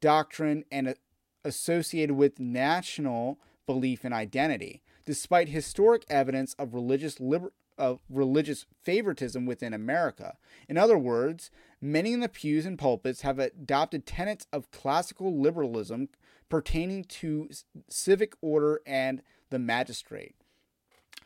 doctrine 0.00 0.64
and 0.72 0.96
associated 1.44 2.16
with 2.16 2.40
national 2.40 3.38
belief 3.66 4.04
and 4.04 4.14
identity. 4.14 4.82
Despite 5.04 5.48
historic 5.48 6.04
evidence 6.08 6.54
of 6.54 6.74
religious 6.74 7.20
liber- 7.20 7.52
of 7.78 8.00
religious 8.08 8.66
favoritism 8.82 9.46
within 9.46 9.74
America. 9.74 10.36
In 10.68 10.78
other 10.78 10.98
words, 10.98 11.50
many 11.80 12.12
in 12.12 12.20
the 12.20 12.28
pews 12.28 12.64
and 12.64 12.78
pulpits 12.78 13.20
have 13.20 13.38
adopted 13.38 14.06
tenets 14.06 14.46
of 14.52 14.70
classical 14.70 15.38
liberalism 15.38 16.08
pertaining 16.48 17.04
to 17.04 17.50
civic 17.88 18.34
order 18.40 18.80
and 18.86 19.22
the 19.50 19.58
magistrate. 19.58 20.34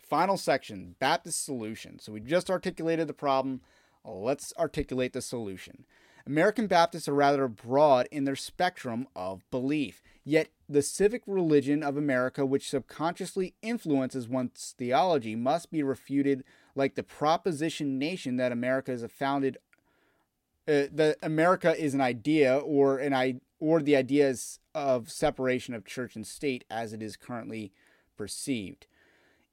Final 0.03 0.36
section 0.36 0.97
Baptist 0.99 1.45
solution. 1.45 1.99
So 1.99 2.12
we 2.12 2.20
just 2.20 2.51
articulated 2.51 3.07
the 3.07 3.14
problem. 3.14 3.61
Let's 4.05 4.53
articulate 4.59 5.12
the 5.12 5.22
solution. 5.22 5.84
American 6.31 6.68
Baptists 6.68 7.09
are 7.09 7.14
rather 7.14 7.49
broad 7.49 8.07
in 8.12 8.22
their 8.22 8.37
spectrum 8.37 9.09
of 9.16 9.43
belief, 9.51 10.01
yet 10.24 10.47
the 10.68 10.81
civic 10.81 11.22
religion 11.26 11.83
of 11.83 11.97
America, 11.97 12.47
which 12.47 12.70
subconsciously 12.70 13.55
influences 13.62 14.28
one's 14.28 14.72
theology, 14.78 15.35
must 15.35 15.72
be 15.72 15.83
refuted 15.83 16.45
like 16.76 16.95
the 16.95 17.03
proposition 17.03 17.99
nation 17.99 18.37
that 18.37 18.53
America 18.53 18.93
is 18.93 19.03
a 19.03 19.09
founded 19.09 19.59
uh, 20.68 20.87
that 20.93 21.16
America 21.20 21.76
is 21.76 21.95
an 21.95 22.01
idea 22.01 22.57
or 22.59 22.99
an 22.99 23.12
I 23.12 23.41
or 23.59 23.83
the 23.83 23.97
ideas 23.97 24.61
of 24.72 25.11
separation 25.11 25.74
of 25.74 25.85
church 25.85 26.14
and 26.14 26.24
state 26.24 26.64
as 26.70 26.93
it 26.93 27.03
is 27.03 27.16
currently 27.16 27.72
perceived. 28.16 28.87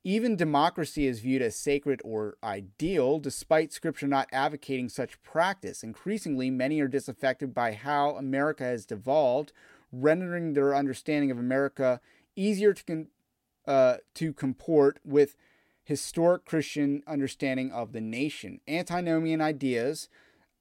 Even 0.07 0.37
democracy 0.37 1.05
is 1.05 1.19
viewed 1.19 1.41
as 1.41 1.57
sacred 1.57 1.99
or 2.01 2.37
ideal, 2.41 3.19
despite 3.19 3.73
Scripture 3.73 4.07
not 4.07 4.29
advocating 4.31 4.87
such 4.87 5.21
practice. 5.21 5.83
Increasingly, 5.83 6.49
many 6.49 6.79
are 6.79 6.87
disaffected 6.87 7.53
by 7.53 7.73
how 7.73 8.11
America 8.11 8.63
has 8.63 8.85
devolved, 8.85 9.51
rendering 9.91 10.53
their 10.53 10.73
understanding 10.73 11.29
of 11.29 11.37
America 11.37 11.99
easier 12.37 12.73
to, 12.73 12.83
con- 12.85 13.07
uh, 13.67 13.97
to 14.13 14.31
comport 14.31 15.01
with 15.03 15.35
historic 15.83 16.45
Christian 16.45 17.03
understanding 17.05 17.69
of 17.73 17.91
the 17.91 17.99
nation. 17.99 18.61
Antinomian 18.65 19.41
ideas 19.41 20.07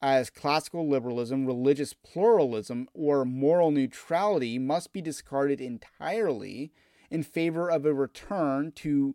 as 0.03 0.28
classical 0.28 0.88
liberalism, 0.88 1.47
religious 1.47 1.92
pluralism, 1.92 2.88
or 2.94 3.24
moral 3.24 3.70
neutrality 3.70 4.59
must 4.59 4.92
be 4.92 5.01
discarded 5.01 5.61
entirely 5.61 6.72
in 7.12 7.22
favor 7.22 7.70
of 7.70 7.86
a 7.86 7.94
return 7.94 8.72
to 8.72 9.14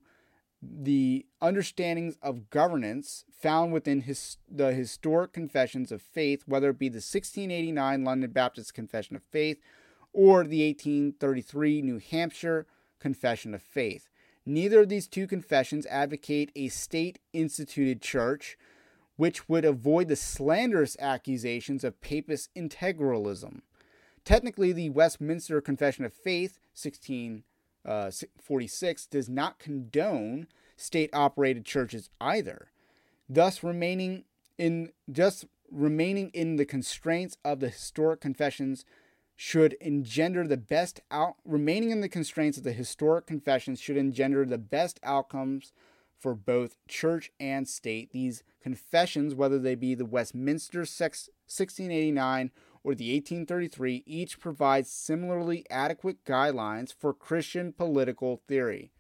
the 0.62 1.26
understandings 1.42 2.18
of 2.22 2.50
governance 2.50 3.26
found 3.32 3.74
within 3.74 4.02
his, 4.02 4.38
the 4.50 4.74
historic 4.74 5.34
confessions 5.34 5.92
of 5.92 6.02
faith, 6.02 6.44
whether 6.46 6.70
it 6.70 6.80
be 6.80 6.90
the 6.90 6.98
1689 6.98 8.04
London 8.04 8.32
Baptist 8.32 8.74
Confession 8.74 9.16
of 9.16 9.24
Faith 9.24 9.60
or 10.14 10.44
the 10.44 10.68
1833 10.68 11.82
New 11.82 12.00
Hampshire 12.00 12.68
Confession 13.00 13.54
of 13.56 13.62
Faith. 13.62 14.10
Neither 14.46 14.82
of 14.82 14.90
these 14.90 15.08
two 15.08 15.28
confessions 15.28 15.86
advocate 15.88 16.52
a 16.56 16.68
state 16.68 17.20
instituted 17.34 18.02
church 18.02 18.58
which 19.16 19.48
would 19.48 19.66
avoid 19.66 20.08
the 20.08 20.16
slanderous 20.16 20.98
accusations 21.00 21.84
of 21.84 22.02
papist 22.02 22.50
integralism. 22.56 23.62
Technically, 24.24 24.72
the 24.72 24.90
Westminster 24.90 25.62
Confession 25.62 26.06
of 26.06 26.14
Faith, 26.14 26.60
1646, 26.74 27.44
uh, 27.86 28.12
46 28.40 29.08
does 29.08 29.30
not 29.30 29.60
condone 29.60 30.48
state 30.78 31.10
operated 31.14 31.66
churches 31.66 32.10
either, 32.20 32.72
thus 33.30 33.64
remaining 33.64 34.24
in 34.58 34.92
just 35.12 35.46
remaining 35.72 36.30
in 36.34 36.58
the 36.58 36.66
constraints 36.66 37.38
of 37.46 37.60
the 37.60 37.70
historic 37.70 38.20
confessions 38.20 38.86
should 39.36 39.74
engender 39.82 40.46
the 40.46 40.58
best 40.58 41.00
out 41.10 41.36
remaining 41.46 41.90
in 41.90 42.02
the 42.02 42.10
constraints 42.10 42.58
of 42.58 42.64
the 42.64 42.74
historic 42.74 43.26
confessions 43.26 43.80
should 43.80 43.98
engender 43.98 44.46
the 44.46 44.58
best 44.58 45.00
outcomes 45.02 45.74
for 46.20 46.36
both 46.36 46.76
church 46.88 47.32
and 47.40 47.68
state. 47.68 48.12
These 48.12 48.44
confessions, 48.62 49.34
whether 49.34 49.58
they 49.58 49.74
be 49.74 49.96
the 49.96 50.06
Westminster 50.06 50.82
1689 50.82 52.52
or 52.84 52.96
the 52.96 53.14
1833, 53.14 54.04
each 54.06 54.40
provides 54.40 54.90
similarly 54.90 55.66
adequate 55.70 56.24
guidelines 56.26 56.94
for 56.94 57.14
Christian 57.14 57.74
political 57.74 58.42
theory. 58.48 58.92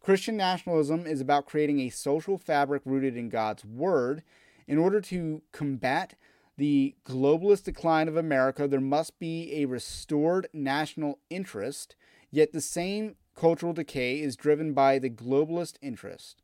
Christian 0.00 0.36
nationalism 0.36 1.06
is 1.06 1.20
about 1.20 1.46
creating 1.46 1.80
a 1.80 1.88
social 1.88 2.36
fabric 2.38 2.82
rooted 2.84 3.16
in 3.16 3.28
God's 3.28 3.64
Word. 3.64 4.22
In 4.66 4.78
order 4.78 5.00
to 5.02 5.42
combat 5.52 6.14
the 6.56 6.94
globalist 7.04 7.64
decline 7.64 8.08
of 8.08 8.16
America, 8.16 8.66
there 8.66 8.80
must 8.80 9.18
be 9.18 9.54
a 9.54 9.66
restored 9.66 10.48
national 10.52 11.18
interest, 11.30 11.94
yet 12.30 12.52
the 12.52 12.60
same 12.60 13.16
cultural 13.34 13.72
decay 13.72 14.20
is 14.20 14.36
driven 14.36 14.72
by 14.72 14.98
the 14.98 15.10
globalist 15.10 15.74
interest. 15.80 16.41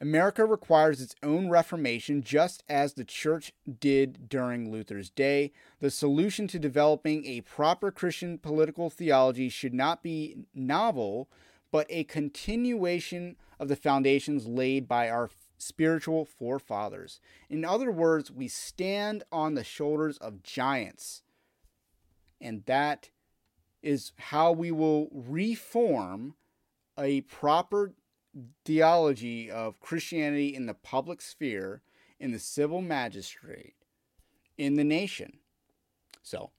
America 0.00 0.44
requires 0.44 1.00
its 1.00 1.16
own 1.22 1.48
reformation 1.48 2.22
just 2.22 2.62
as 2.68 2.94
the 2.94 3.04
church 3.04 3.52
did 3.80 4.28
during 4.28 4.70
Luther's 4.70 5.10
day. 5.10 5.52
The 5.80 5.90
solution 5.90 6.46
to 6.48 6.58
developing 6.58 7.26
a 7.26 7.40
proper 7.40 7.90
Christian 7.90 8.38
political 8.38 8.90
theology 8.90 9.48
should 9.48 9.74
not 9.74 10.02
be 10.02 10.36
novel, 10.54 11.28
but 11.72 11.86
a 11.90 12.04
continuation 12.04 13.36
of 13.58 13.68
the 13.68 13.76
foundations 13.76 14.46
laid 14.46 14.86
by 14.86 15.10
our 15.10 15.30
spiritual 15.58 16.24
forefathers. 16.24 17.20
In 17.50 17.64
other 17.64 17.90
words, 17.90 18.30
we 18.30 18.46
stand 18.46 19.24
on 19.32 19.54
the 19.54 19.64
shoulders 19.64 20.16
of 20.18 20.44
giants. 20.44 21.22
And 22.40 22.64
that 22.66 23.10
is 23.82 24.12
how 24.16 24.52
we 24.52 24.70
will 24.70 25.08
reform 25.12 26.34
a 26.96 27.22
proper 27.22 27.94
theology 28.64 29.50
of 29.50 29.80
Christianity 29.80 30.54
in 30.54 30.66
the 30.66 30.74
public 30.74 31.20
sphere, 31.20 31.82
in 32.18 32.32
the 32.32 32.38
civil 32.38 32.80
magistrate, 32.80 33.74
in 34.56 34.74
the 34.74 34.84
nation. 34.84 35.38
So 36.22 36.50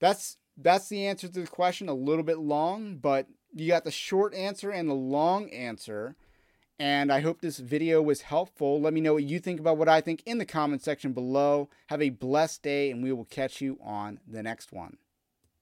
that's 0.00 0.36
that's 0.56 0.88
the 0.88 1.06
answer 1.06 1.28
to 1.28 1.40
the 1.40 1.46
question. 1.46 1.88
A 1.88 1.94
little 1.94 2.24
bit 2.24 2.38
long, 2.38 2.96
but 2.96 3.26
you 3.54 3.68
got 3.68 3.84
the 3.84 3.90
short 3.90 4.34
answer 4.34 4.70
and 4.70 4.88
the 4.88 4.94
long 4.94 5.50
answer. 5.50 6.16
And 6.80 7.10
I 7.10 7.20
hope 7.20 7.40
this 7.40 7.58
video 7.58 8.00
was 8.00 8.20
helpful. 8.22 8.80
Let 8.80 8.92
me 8.92 9.00
know 9.00 9.14
what 9.14 9.24
you 9.24 9.40
think 9.40 9.58
about 9.58 9.78
what 9.78 9.88
I 9.88 10.00
think 10.00 10.22
in 10.24 10.38
the 10.38 10.44
comment 10.44 10.82
section 10.82 11.12
below. 11.12 11.68
Have 11.88 12.00
a 12.00 12.10
blessed 12.10 12.62
day, 12.62 12.92
and 12.92 13.02
we 13.02 13.12
will 13.12 13.24
catch 13.24 13.60
you 13.60 13.78
on 13.82 14.20
the 14.26 14.44
next 14.44 14.70
one. 14.70 14.98